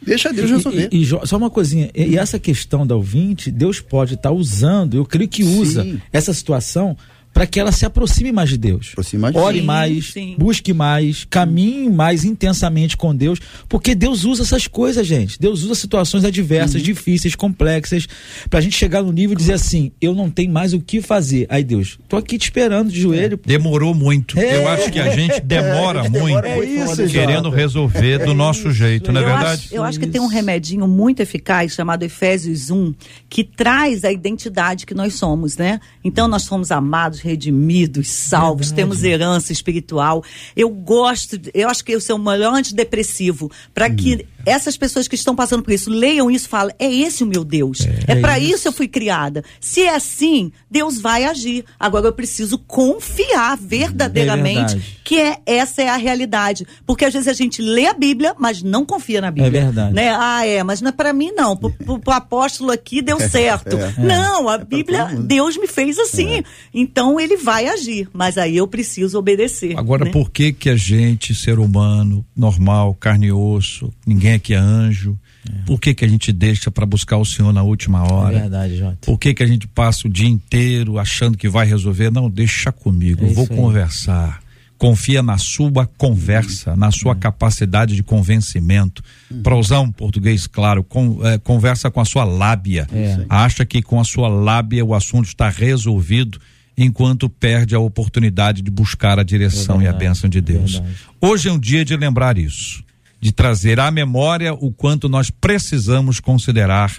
[0.02, 0.90] deixa Deus resolver.
[0.92, 4.32] E, e- e só uma coisinha, e, e essa questão da ouvinte, Deus pode estar
[4.32, 6.02] usando, eu creio que usa Sim.
[6.12, 6.96] essa situação
[7.34, 8.90] para que ela se aproxime mais de Deus.
[8.92, 9.66] Aproxime mais de Ore Deus.
[9.66, 10.36] mais, Sim, sim.
[10.38, 15.40] busque mais, caminhe mais intensamente com Deus, porque Deus usa essas coisas, gente.
[15.40, 18.08] Deus usa situações adversas, difíceis, complexas,
[18.50, 21.46] pra gente chegar no nível e dizer assim: eu não tenho mais o que fazer.
[21.50, 23.40] Aí Deus, tô aqui te esperando de joelho.
[23.46, 24.38] Demorou muito.
[24.40, 24.58] É.
[24.58, 28.34] Eu acho que a gente demora gente muito demora muito É isso, querendo resolver do
[28.34, 29.64] nosso jeito, não é eu verdade?
[29.66, 32.94] Acho, eu acho que tem um remedinho muito eficaz chamado Efésios 1,
[33.30, 35.80] que traz a identidade que nós somos, né?
[36.04, 40.24] Então nós somos amados, redimidos, salvos, temos herança espiritual.
[40.56, 45.16] Eu gosto, eu acho que esse é o melhor antidepressivo para que essas pessoas que
[45.16, 47.82] estão passando por isso leiam isso e falem: é esse o meu Deus.
[48.08, 48.56] É, É para isso.
[48.56, 49.44] isso eu fui criada.
[49.60, 51.66] Se é assim, Deus vai agir.
[51.80, 56.68] Agora eu preciso confiar verdadeiramente É que é, essa é a realidade.
[56.86, 59.48] Porque às vezes a gente lê a Bíblia, mas não confia na Bíblia.
[59.48, 59.94] É verdade.
[59.94, 60.10] Né?
[60.16, 61.58] Ah, é, mas não é para mim, não.
[61.58, 63.76] Pro, pro- pro apóstolo aqui deu certo.
[63.76, 63.94] É.
[63.98, 65.06] Não, a Bíblia.
[65.06, 66.44] Deus me fez assim.
[66.74, 68.08] Então ele vai agir.
[68.14, 69.78] Mas aí eu preciso obedecer.
[69.80, 70.12] Agora, né?
[70.12, 75.18] por que que a gente, ser humano, normal, carne e osso, ninguém aqui é anjo,
[75.66, 78.40] por que que a gente deixa para buscar o Senhor na última É hora?
[78.40, 78.98] verdade, Jota.
[79.02, 82.12] Por que que a gente passa o dia inteiro achando que vai resolver?
[82.12, 83.56] Não, deixa comigo, É eu vou aí.
[83.56, 84.42] conversar.
[84.78, 89.04] Confia na sua conversa, na sua capacidade de convencimento.
[89.44, 92.88] Para usar um português claro, con- eh, conversa com a sua lábia.
[92.94, 93.26] É.
[93.28, 96.40] Acha que com a sua lábia o assunto está resolvido,
[96.78, 100.42] enquanto perde a oportunidade de buscar a direção É e a verdade, bênção de é
[100.42, 100.72] Deus.
[100.76, 100.94] verdade.
[101.20, 102.82] Hoje é um dia de lembrar isso,
[103.20, 106.96] de trazer à memória o quanto nós precisamos considerar,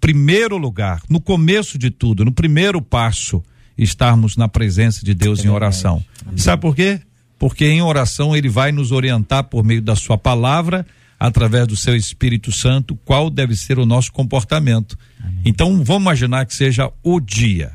[0.00, 3.42] primeiro lugar, no começo de tudo, no primeiro passo,
[3.76, 6.04] estarmos na presença de Deus em oração.
[6.36, 7.00] Sabe por quê?
[7.38, 10.86] Porque em oração ele vai nos orientar por meio da sua palavra,
[11.18, 14.96] através do seu Espírito Santo, qual deve ser o nosso comportamento.
[15.44, 17.72] Então, vamos imaginar que seja o dia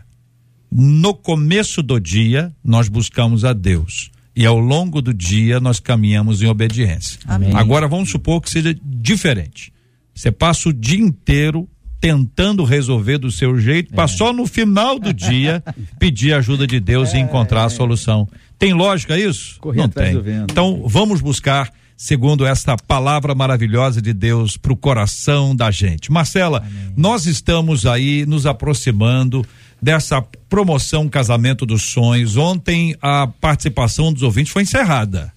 [0.72, 6.42] no começo do dia nós buscamos a Deus e ao longo do dia nós caminhamos
[6.42, 7.20] em obediência.
[7.28, 7.52] Amém.
[7.54, 9.74] Agora vamos supor que seja diferente.
[10.16, 11.68] Você passa o dia inteiro
[12.00, 15.62] tentando resolver do seu jeito, para só no final do dia
[16.00, 18.30] pedir a ajuda de Deus e encontrar a solução.
[18.58, 19.60] Tem lógica isso?
[19.60, 20.16] Correr Não tem.
[20.50, 26.14] Então vamos buscar segundo esta palavra maravilhosa de Deus para o coração da gente.
[26.14, 26.66] Marcela,
[26.96, 29.46] nós estamos aí nos aproximando
[29.82, 32.38] dessa promoção Casamento dos Sonhos.
[32.38, 35.32] Ontem a participação dos ouvintes foi encerrada.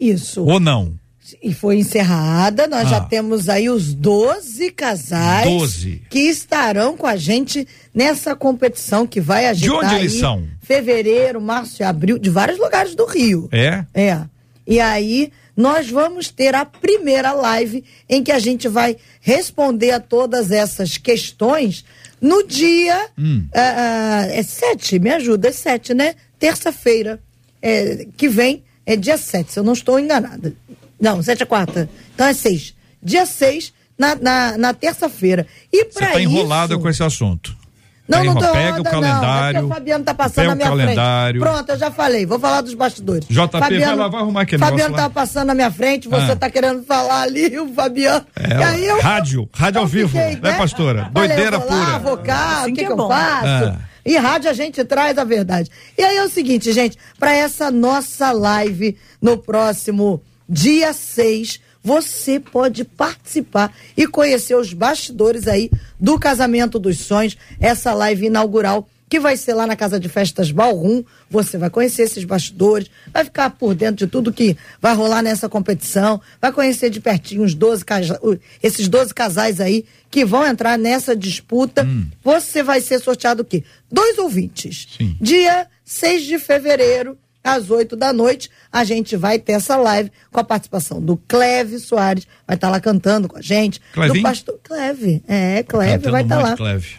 [0.00, 0.42] Isso.
[0.44, 0.94] Ou não?
[1.42, 2.66] E foi encerrada.
[2.66, 2.90] Nós Ah.
[2.90, 6.02] já temos aí os 12 casais 12.
[6.10, 10.44] que estarão com a gente nessa competição que vai agitar onde eles são?
[10.60, 13.48] fevereiro, março e abril, de vários lugares do Rio.
[13.52, 13.84] É?
[13.94, 14.20] É.
[14.66, 20.00] E aí nós vamos ter a primeira live em que a gente vai responder a
[20.00, 21.84] todas essas questões
[22.22, 23.46] no dia Hum.
[23.52, 26.14] ah, é sete, me ajuda, é sete, né?
[26.38, 27.20] Terça-feira
[27.60, 30.54] é, que vem é dia sete, se eu não estou enganada.
[31.00, 31.90] Não, sete é quarta.
[32.14, 32.74] Então é seis.
[33.02, 35.46] Dia seis na, na, na terça-feira.
[35.72, 37.56] E Você para tá enrolada isso, com esse assunto.
[38.12, 38.86] Não, Tá não tô Pega o errada, Não.
[38.86, 39.64] É calendário.
[39.64, 41.40] o Fabiano tá passando pega na o minha calendário.
[41.40, 41.52] frente.
[41.54, 42.26] Pronto, eu já falei.
[42.26, 43.26] Vou falar dos bastidores.
[43.28, 45.02] JP, vai lá, vai arrumar aquele Fabiano lá.
[45.02, 46.36] tá passando na minha frente, você Ah.
[46.36, 48.24] tá querendo falar ali, o Fabiano.
[48.36, 51.10] É, e aí eu, rádio, rádio ao eu vivo, fiquei, né, pastora?
[51.12, 51.98] Falei, Doideira eu vou lá, pura.
[51.98, 53.08] vou cá, Assim o que, que que é eu bom.
[53.08, 53.46] faço?
[53.46, 53.76] Ah.
[54.04, 55.70] E rádio a gente traz a verdade.
[55.96, 62.38] E aí é o seguinte, gente, para essa nossa live no próximo dia 6, você
[62.38, 69.20] pode participar e conhecer os bastidores aí do Casamento dos Sonhos, essa live inaugural que
[69.20, 71.04] vai ser lá na Casa de Festas Balrum.
[71.30, 75.50] Você vai conhecer esses bastidores, vai ficar por dentro de tudo que vai rolar nessa
[75.50, 80.46] competição, vai conhecer de pertinho os 12 casa- o- esses 12 casais aí que vão
[80.46, 81.86] entrar nessa disputa.
[82.24, 83.62] Você vai ser sorteado o quê?
[83.90, 84.88] Dois ouvintes.
[84.96, 85.14] Sim.
[85.20, 90.38] Dia 6 de fevereiro, às 8 da noite, a gente vai ter essa live com
[90.40, 93.80] a participação do Cleve Soares, vai estar lá cantando com a gente.
[93.92, 94.22] Clevinho?
[94.22, 96.96] Do pastor Cleve, é, Cleve vai estar muito, lá Cleve.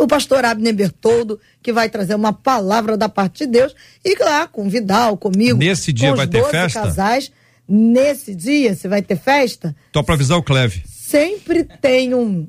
[0.00, 3.74] o pastor Abner Bertoldo, que vai trazer uma palavra da parte de Deus,
[4.04, 5.58] e lá com o Vidal, comigo.
[5.58, 6.80] Nesse dia com vai os ter 12 festa?
[6.80, 7.32] casais.
[7.66, 9.74] Nesse dia, você vai ter festa?
[9.90, 10.82] Tô pra avisar o Cleve.
[10.86, 12.46] Sempre tem um.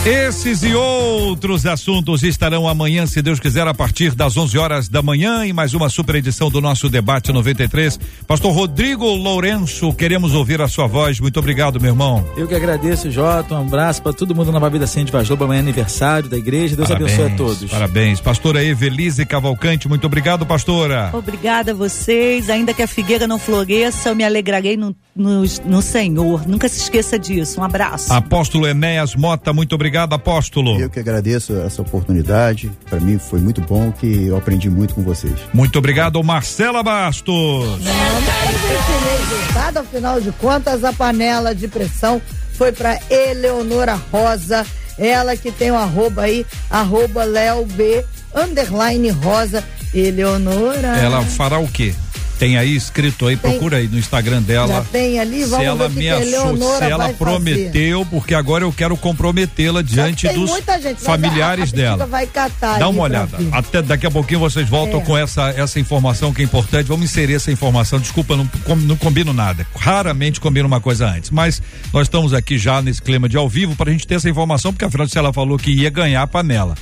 [0.05, 5.03] Esses e outros assuntos estarão amanhã, se Deus quiser, a partir das 11 horas da
[5.03, 7.99] manhã, em mais uma super edição do nosso Debate 93.
[8.25, 11.19] Pastor Rodrigo Lourenço, queremos ouvir a sua voz.
[11.19, 12.27] Muito obrigado, meu irmão.
[12.35, 13.53] Eu que agradeço, Jota.
[13.53, 15.43] Um abraço para todo mundo na Babida Sente Vaz Lobo.
[15.43, 16.75] Amanhã é aniversário da igreja.
[16.75, 17.69] Deus abençoe a todos.
[17.69, 18.19] Parabéns.
[18.19, 21.11] Pastora Evelise Cavalcante, muito obrigado, pastora.
[21.13, 22.49] Obrigada a vocês.
[22.49, 26.47] Ainda que a figueira não floresça, eu me alegrarei no, no, no Senhor.
[26.47, 27.61] Nunca se esqueça disso.
[27.61, 28.11] Um abraço.
[28.11, 30.79] Apóstolo Enéas Mota, muito obrigado, apóstolo.
[30.79, 32.71] Eu que agradeço essa oportunidade.
[32.89, 35.33] Para mim foi muito bom que eu aprendi muito com vocês.
[35.53, 37.79] Muito obrigado, Marcela Bastos.
[37.81, 42.21] Esse resultado, afinal de contas, a panela de pressão
[42.53, 44.65] foi para Eleonora Rosa,
[44.97, 49.63] ela que tem o arroba aí, arroba Léo B, underline Rosa,
[49.93, 50.89] Eleonora.
[50.99, 51.93] Ela fará o quê?
[52.41, 53.51] Tem aí escrito aí, Tem.
[53.51, 54.67] procura aí no Instagram dela.
[54.67, 58.63] Já tem ali, se vamos ela o que me achou, se ela prometeu, porque agora
[58.63, 62.09] eu quero comprometê-la diante dos gente, familiares dela.
[62.79, 63.37] Dá uma olhada.
[63.51, 65.03] Até daqui a pouquinho vocês voltam É.
[65.03, 66.87] com essa, essa informação que é importante.
[66.87, 67.99] Vamos inserir essa informação.
[67.99, 69.63] Desculpa, não, não combino nada.
[69.75, 71.29] Raramente combino uma coisa antes.
[71.29, 71.61] Mas
[71.93, 74.73] nós estamos aqui já nesse clima de ao vivo para a gente ter essa informação,
[74.73, 76.73] porque afinal de ela falou que ia ganhar a panela.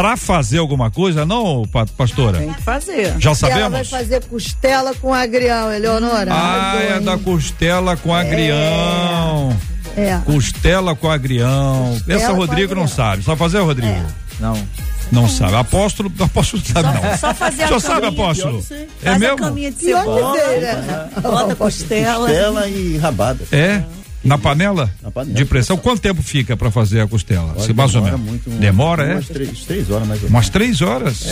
[0.00, 2.38] Para fazer alguma coisa, não, pa- pastora?
[2.38, 3.14] Tem que fazer.
[3.18, 3.90] Já E ela vai sabemos?
[3.90, 6.30] fazer costela com agrião, Eleonora.
[6.32, 9.56] Ah, é da costela com agrião.
[9.96, 10.16] É.
[10.24, 11.90] Costela com agrião.
[11.94, 13.24] Costela Essa Rodrigo não sabe.
[13.24, 14.00] Sabe fazer, Rodrigo?
[14.38, 14.54] Não.
[15.10, 15.56] Não sabe.
[15.56, 17.18] Apóstolo, apóstolo sabe não.
[17.18, 18.62] Só fazer O a senhor sabe, apóstolo?
[18.62, 19.36] Faz É a mesmo?
[19.38, 21.08] caminha de Pior cebola, né?
[21.22, 22.26] bota costela.
[22.28, 23.44] Costela e rabada.
[23.50, 23.82] É?
[24.24, 24.90] Na panela?
[25.02, 25.36] Na panela.
[25.36, 25.76] De pressão.
[25.76, 27.52] Quanto tempo fica pra fazer a costela?
[27.56, 28.30] Olha, Se mais ou demora menos.
[28.30, 29.12] muito, demora, é?
[29.14, 30.30] Umas três, três horas mais ou menos.
[30.30, 31.26] Umas três horas.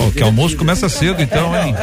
[0.00, 1.74] Ó, que almoço começa cedo, então, hein?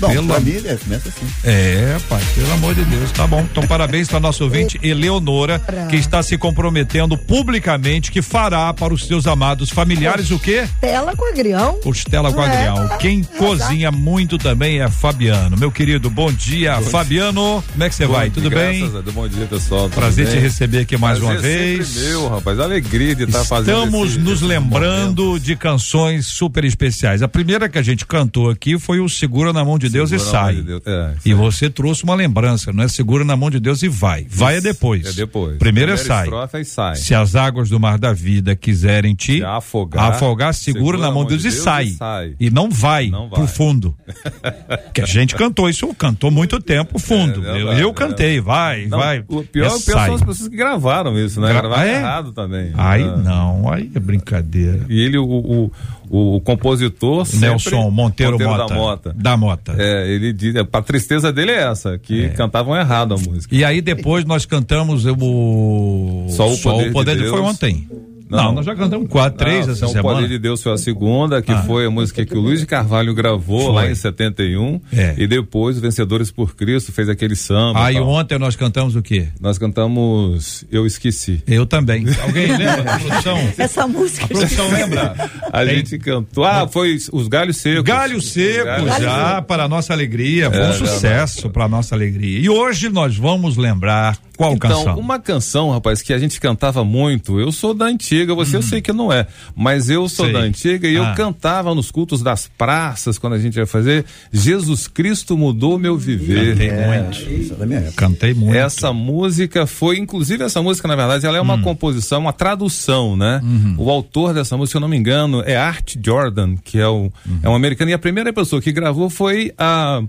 [0.00, 1.26] Pelo pra am- mim, é, começa assim.
[1.42, 3.40] É, pai, pelo amor de Deus, tá bom.
[3.50, 5.60] Então, parabéns para nosso ouvinte Eleonora,
[5.90, 10.68] que está se comprometendo publicamente que fará para os seus amados familiares o quê?
[10.80, 11.80] Tela com agrião.
[11.82, 12.96] Costela com É, agrião.
[12.98, 13.36] Quem exato.
[13.38, 15.56] cozinha muito também é Fabiano.
[15.58, 16.80] Meu querido, bom dia.
[16.80, 18.30] Fabiano, como é que você vai?
[18.30, 18.88] Tudo bem?
[18.88, 19.58] Deus, bom dia, pessoal.
[19.68, 20.34] Tudo Prazer bem?
[20.34, 21.88] te receber aqui mais uma Prazer vez.
[21.88, 22.58] sempre meu, rapaz.
[22.58, 25.44] Alegria de estar fazendo Estamos esse- nos esse lembrando momento.
[25.44, 27.22] de canções super especiais.
[27.22, 30.18] A primeira que a gente cantou aqui foi o Segura na Mão de Deus e
[30.18, 30.54] Segura mão sai.
[30.56, 30.82] de Deus.
[30.86, 32.88] É, E você trouxe uma lembrança, não é?
[32.88, 34.26] Segura na mão de Deus e vai.
[34.30, 35.04] Vai é depois.
[35.06, 35.58] É depois.
[35.58, 36.28] Primeiro é sai.
[36.60, 36.96] e sai.
[36.96, 41.36] Se as águas do mar da vida quiserem te afogar, afogar, segura, na mão de
[41.36, 41.84] Deus, e, sai.
[41.88, 42.34] e sai.
[42.40, 43.48] E não vai, Não pro vai.
[43.54, 43.94] fundo.
[44.94, 47.46] que a gente cantou isso, cantou muito tempo fundo.
[47.46, 49.22] É eu, eu é cantei, vai, Não, vai.
[49.48, 51.48] O pior, é o pior são as pessoas que gravaram isso, né?
[51.48, 51.94] Gra- gravaram Ah, é?
[51.96, 52.72] errado também.
[52.76, 53.16] Aí É.
[53.16, 54.80] não, aí é brincadeira.
[54.88, 55.72] E ele, o, o,
[56.10, 57.26] o, o compositor.
[57.34, 58.66] Nelson Monteiro, Mota.
[58.66, 59.14] da Mota.
[59.16, 59.74] Da Mota.
[59.78, 63.54] É, ele diz, a tristeza dele é essa, que cantavam errado a música.
[63.54, 66.58] E aí depois nós cantamos o Só o
[66.92, 67.50] Poder de de foi Deus.
[67.54, 67.88] ontem.
[68.30, 68.52] Não, Não.
[68.54, 70.08] nós já cantamos quatro, três Não, essa então, semana.
[70.08, 71.62] O Poder de Deus foi a segunda, que Ah.
[71.62, 73.72] foi a música que o Luiz de Carvalho gravou Foi.
[73.74, 74.80] lá em 71.
[74.92, 75.14] É.
[75.16, 77.84] E depois o Vencedores por Cristo fez aquele samba.
[77.84, 78.08] Aí e tal.
[78.08, 79.28] ontem nós cantamos o quê?
[79.40, 81.42] Nós cantamos Eu Esqueci.
[81.46, 82.04] Eu também.
[82.22, 82.94] Alguém lembra?
[82.94, 83.38] A produção?
[83.56, 84.24] Essa música.
[84.24, 85.14] A produção lembra?
[85.52, 85.76] A Tem.
[85.76, 86.44] gente cantou.
[86.44, 87.82] Ah, foi os Galhos Secos.
[87.84, 90.50] Galho seco Galhos já, para a nossa alegria.
[90.50, 92.38] Foi um É, sucesso para a nossa alegria.
[92.40, 94.98] E hoje nós vamos lembrar qual então, canção?
[94.98, 97.38] uma canção, rapaz, que a gente cantava muito.
[97.38, 100.32] Eu sou da antiga, você eu sei que não é, mas eu sou Sei.
[100.32, 101.10] da antiga e Ah.
[101.10, 105.98] eu cantava nos cultos das praças quando a gente ia fazer Jesus Cristo mudou meu
[105.98, 106.52] viver.
[106.56, 107.42] Cantei muito.
[107.42, 107.92] Isso é da minha época.
[107.96, 108.54] Cantei muito.
[108.56, 111.44] Essa música foi, inclusive essa música, na verdade, ela é Hum.
[111.44, 113.40] uma composição, uma tradução, né?
[113.42, 113.74] Uhum.
[113.76, 117.10] O autor dessa música, se eu não me engano, é Art Jordan, que é, o,
[117.26, 117.38] Uhum.
[117.42, 117.90] é um americano.
[117.90, 120.02] E a primeira pessoa que gravou foi a, a-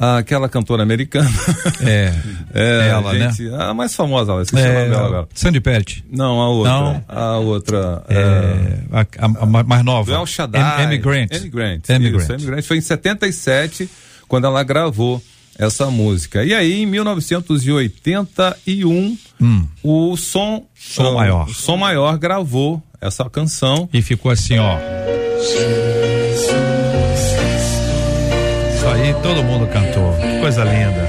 [0.00, 1.30] aquela cantora americana.
[1.82, 2.12] É.
[2.54, 3.30] É, Ela, né?
[3.32, 5.28] gente, A mais famosa lá, esqueci o nome dela É, agora.
[5.34, 6.04] Sandy Pet.
[6.10, 6.72] Não, a outra.
[6.72, 7.04] Não.
[7.08, 8.02] A outra.
[8.08, 10.12] é, É, a, a- a mais nova.
[10.12, 10.84] El Shaddai.
[10.84, 11.32] Amy Grant.
[11.34, 11.90] Amy Grant.
[11.90, 12.30] Amy Isso, Grant.
[12.40, 12.62] Amy Grant.
[12.64, 13.88] Foi em 77
[14.28, 15.20] quando ela gravou
[15.58, 16.44] essa música.
[16.44, 19.16] E aí, em 1981,
[19.82, 20.62] o Som, Hum.
[20.74, 21.48] Som Maior.
[21.48, 23.88] o Som Maior gravou essa canção.
[23.92, 24.76] E ficou assim, ó.
[25.40, 25.99] Isso
[29.22, 30.12] todo mundo cantou.
[30.14, 31.08] Que Coisa linda.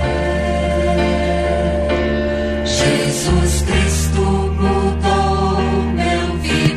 [2.66, 5.62] Jesus Cristo mudou
[5.93, 6.76] meu viver.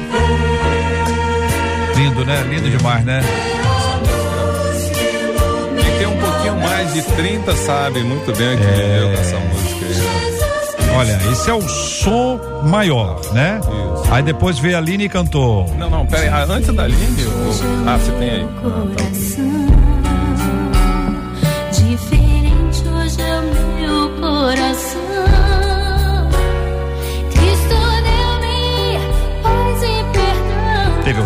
[1.97, 2.43] Lindo, né?
[2.51, 3.21] Lindo demais, né?
[5.81, 8.71] Quem tem um pouquinho mais de 30 sabe muito bem o que É.
[8.73, 9.95] viveu com essa música aí.
[10.97, 13.59] Olha, esse é o som maior, né?
[13.61, 14.13] Isso.
[14.13, 15.67] Aí depois veio a Aline e cantou.
[15.77, 16.29] Não, não, pera aí.
[16.29, 18.47] Ah, Antes da Aline, o- ah, você tem aí.
[18.65, 19.64] Ah, tá.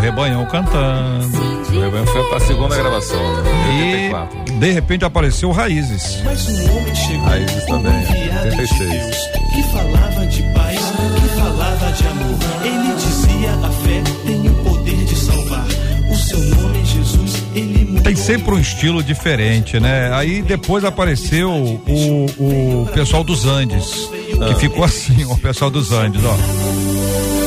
[0.09, 1.37] Rebanhão cantando.
[1.71, 3.51] O Rebanho foi pra segunda gravação, né?
[3.69, 4.59] E 84.
[4.59, 6.19] de repente apareceu Raízes.
[6.25, 8.89] Mas um homem chegou, Raízes também, um enviado de 86.
[8.89, 9.17] Deus,
[9.53, 10.79] que falava de paz,
[11.15, 12.39] que falava de amor.
[12.65, 15.67] Ele dizia a fé tem o poder de salvar.
[16.11, 18.01] O seu nome é Jesus, ele mudou.
[18.01, 20.11] Tem sempre um estilo diferente, né?
[20.11, 24.09] Aí depois apareceu o, o pessoal dos Andes,
[24.47, 27.38] que ficou assim, o pessoal dos Andes, ó.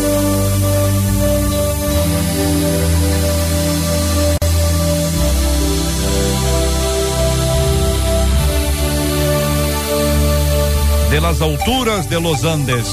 [11.13, 12.87] De las alturas de los Andes.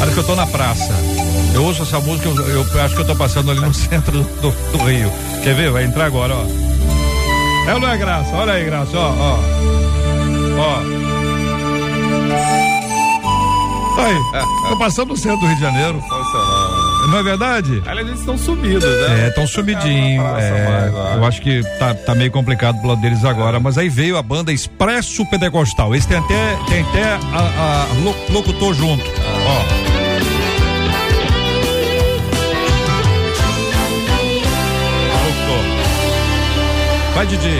[0.00, 0.92] Olha que eu tô na praça.
[1.54, 4.40] Eu ouço essa música, eu, eu acho que eu tô passando ali no centro do,
[4.40, 5.12] do- do Rio.
[5.42, 5.70] Quer ver?
[5.70, 6.44] Vai entrar agora, ó.
[7.70, 8.34] É ou não é graça?
[8.34, 9.38] Olha aí, graça, ó, ó.
[10.58, 11.00] Ó.
[14.02, 14.16] Aí,
[14.70, 15.98] tô passando no centro do Rio de Janeiro.
[15.98, 16.79] Né?
[17.08, 17.82] Não é verdade?
[17.86, 19.26] Aliás, eles estão sumidos, né?
[19.26, 20.22] É, tão sumidinho.
[20.22, 23.58] Ficaram na praça É, eu acho que tá, tá meio complicado pro lado deles agora,
[23.58, 25.94] mas aí veio a banda Expresso Pentecostal.
[25.94, 29.04] Esse tem até, tem até a, a lo- locutor junto.
[29.04, 29.90] Ó.
[37.14, 37.50] Vai, DJ.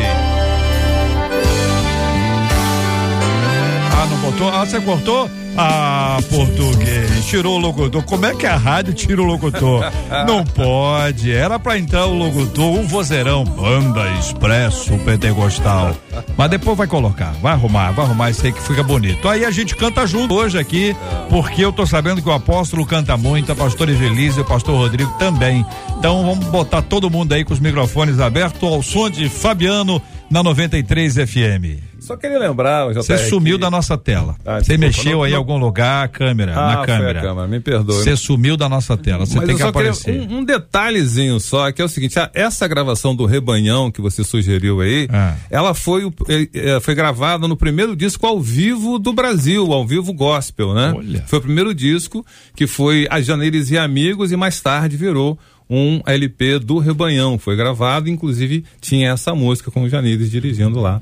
[3.93, 4.49] Ah, não botou?
[4.49, 5.31] Ah, você cortou?
[5.57, 8.03] Ah, português, tirou o locutor.
[8.05, 9.85] Como é que a rádio tira o locutor?
[10.27, 11.33] Não pode.
[11.33, 15.95] Era pra entrar o locutor, um vozeirão, banda expresso pentecostal.
[16.37, 19.29] Mas depois vai colocar, vai arrumar, vai arrumar isso aí que fica bonito.
[19.29, 20.97] Aí a gente canta junto hoje aqui,
[21.29, 24.77] porque eu tô sabendo que o apóstolo canta muito, a pastora Evelise e o pastor
[24.77, 25.65] Rodrigo também.
[25.99, 30.43] Então vamos botar todo mundo aí com os microfones abertos ao som de Fabiano na
[30.43, 31.90] 93 FM.
[32.11, 34.37] Só queria lembrar, Você sumiu que- da nossa tela.
[34.45, 37.21] Ah, Você desculpa, mexeu não- aí em não- algum lugar, a câmera, Ah, na câmera.
[37.21, 37.97] câmera, me perdoe.
[38.03, 39.25] Você sumiu da nossa tela.
[39.27, 40.21] Você tem que só queria aparecer.
[40.29, 44.81] um, um detalhezinho só, que é o seguinte, essa gravação do Rebanhão que você sugeriu
[44.81, 45.35] aí, Ah.
[45.51, 50.13] ela foi, eh, eh, foi gravada no primeiro disco ao vivo do Brasil, ao vivo
[50.13, 50.93] gospel, né?
[50.97, 51.25] Olha.
[51.27, 55.39] Foi o primeiro disco que foi A Janeiros e Amigos e mais tarde virou
[55.73, 61.01] um LP do Rebanhão, foi gravado, inclusive tinha essa música com o Janires dirigindo lá,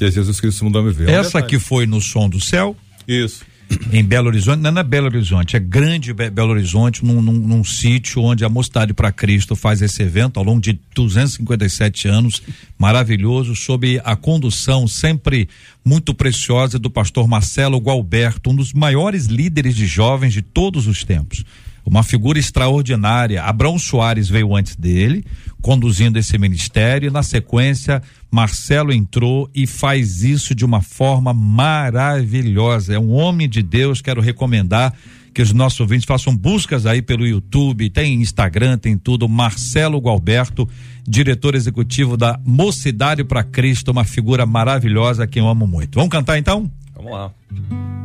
[0.00, 1.08] que é Jesus Cristo mudou meu ver.
[1.10, 1.44] É Essa detalhe.
[1.44, 2.74] aqui foi no Som do Céu,
[3.06, 3.44] Isso.
[3.92, 4.60] em Belo Horizonte.
[4.60, 8.48] Não é Belo Horizonte, é grande Be- Belo Horizonte, num, num, num sítio onde a
[8.48, 12.42] Mocidade para Cristo faz esse evento ao longo de 257 anos,
[12.78, 15.48] maravilhoso, sob a condução sempre
[15.84, 21.04] muito preciosa do pastor Marcelo Gualberto, um dos maiores líderes de jovens de todos os
[21.04, 21.44] tempos.
[21.84, 23.42] Uma figura extraordinária.
[23.42, 25.24] Abrão Soares veio antes dele,
[25.60, 27.08] conduzindo esse ministério.
[27.08, 32.94] E na sequência, Marcelo entrou e faz isso de uma forma maravilhosa.
[32.94, 34.00] É um homem de Deus.
[34.00, 34.94] Quero recomendar
[35.32, 39.28] que os nossos ouvintes façam buscas aí pelo YouTube, tem Instagram, tem tudo.
[39.28, 40.68] Marcelo Gualberto,
[41.06, 45.96] diretor executivo da Mocidade para Cristo, uma figura maravilhosa que eu amo muito.
[45.96, 46.70] Vamos cantar então?
[46.94, 47.99] Vamos lá.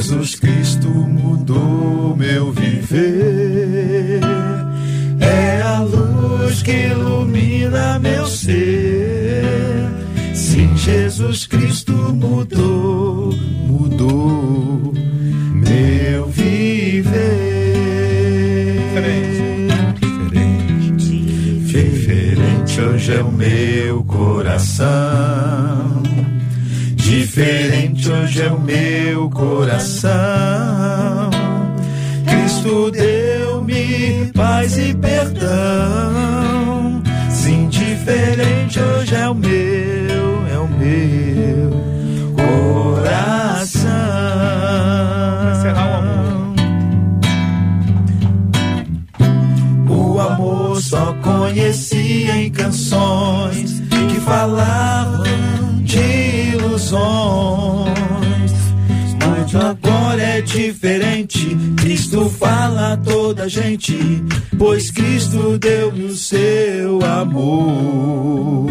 [0.00, 4.20] Jesus Cristo mudou meu viver.
[5.18, 9.42] É a luz que ilumina meu ser.
[10.34, 13.34] Sim, Jesus Cristo mudou,
[13.66, 14.94] mudou
[15.52, 17.08] meu viver.
[21.66, 25.48] Diferente hoje é o meu coração.
[27.18, 30.08] Diferente hoje é o meu coração.
[32.24, 35.48] Cristo deu-me paz e perdão.
[37.28, 41.72] Sim, diferente hoje é o meu, é o meu
[42.36, 43.90] coração.
[45.56, 45.94] Encerrar o
[49.88, 50.14] amor.
[50.14, 55.24] O amor só conhecia em canções que falavam
[55.82, 56.27] de
[56.88, 58.52] ilusões.
[59.26, 61.56] Mas agora é diferente.
[61.76, 63.96] Cristo fala a toda gente,
[64.58, 68.68] pois Cristo deu-me o seu amor.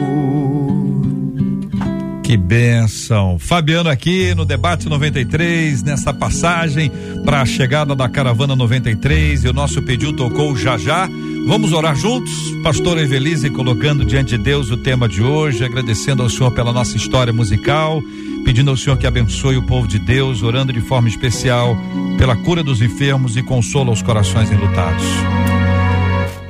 [2.27, 3.39] Que benção.
[3.39, 6.91] Fabiano aqui no debate 93, nessa passagem
[7.23, 11.07] para a chegada da caravana 93 e o nosso pedido tocou já já.
[11.47, 12.33] Vamos orar juntos?
[12.61, 16.97] Pastor Evelise colocando diante de Deus o tema de hoje, agradecendo ao Senhor pela nossa
[16.97, 18.01] história musical,
[18.43, 21.77] pedindo ao Senhor que abençoe o povo de Deus, orando de forma especial
[22.17, 25.05] pela cura dos enfermos e consola os corações enlutados.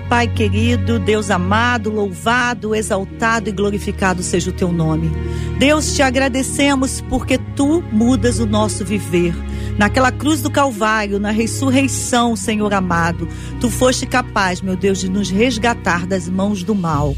[0.09, 5.11] Pai querido, Deus amado, louvado, exaltado e glorificado seja o teu nome.
[5.59, 9.35] Deus, te agradecemos porque tu mudas o nosso viver.
[9.77, 13.27] Naquela cruz do Calvário, na ressurreição, Senhor amado,
[13.59, 17.13] tu foste capaz, meu Deus, de nos resgatar das mãos do mal.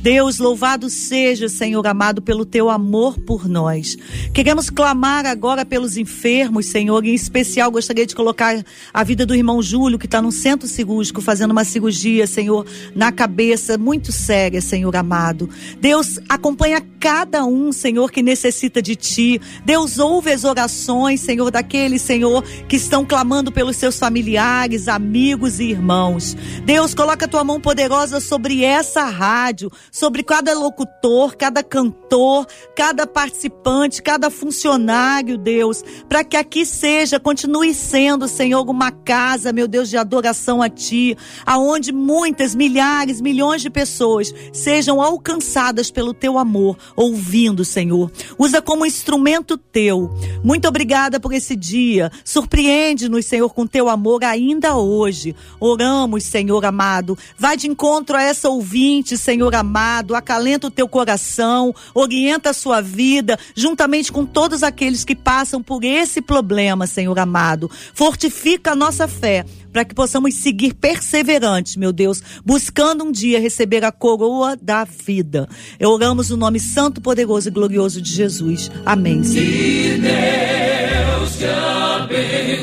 [0.00, 3.96] Deus, louvado seja, Senhor amado, pelo teu amor por nós.
[4.32, 9.60] Queremos clamar agora pelos enfermos, Senhor, em especial gostaria de colocar a vida do irmão
[9.60, 14.94] Júlio, que está no centro cirúrgico, fazendo uma cirurgia, Senhor, na cabeça, muito séria, Senhor
[14.94, 15.50] amado.
[15.80, 19.40] Deus, acompanha cada um, Senhor, que necessita de ti.
[19.64, 25.64] Deus, ouve as orações, Senhor, daqueles, Senhor, que estão clamando pelos seus familiares, amigos e
[25.64, 26.36] irmãos.
[26.64, 32.46] Deus, coloca a tua mão poderosa sobre essa rádio, sobre cada locutor, cada cantor,
[32.76, 39.66] cada participante, cada funcionário, Deus, para que aqui seja, continue sendo, Senhor, uma casa, meu
[39.66, 46.38] Deus, de adoração a Ti, aonde muitas, milhares, milhões de pessoas sejam alcançadas pelo Teu
[46.38, 48.12] amor, ouvindo, Senhor.
[48.38, 50.10] Usa como instrumento Teu.
[50.44, 52.08] Muito obrigada por esse dia.
[52.24, 55.34] Surpreende-nos, Senhor, com Teu amor ainda hoje.
[55.58, 57.18] Oramos, Senhor amado.
[57.36, 60.14] Vai de encontro a essa ouvinte, Senhor amado.
[60.14, 65.84] Acalenta o Teu coração, orienta a sua vida, juntamente com todos aqueles que passam por
[65.84, 67.70] esse problema, Senhor amado.
[67.94, 73.84] Fortifica a nossa fé para que possamos seguir perseverantes, meu Deus, buscando um dia receber
[73.84, 75.48] a coroa da vida.
[75.78, 78.68] Eu oramos no nome santo, poderoso e glorioso de Jesus.
[78.84, 79.22] Amém.
[79.22, 79.46] Senhor.
[79.46, 81.44] Que Deus te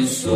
[0.02, 0.36] abençoe.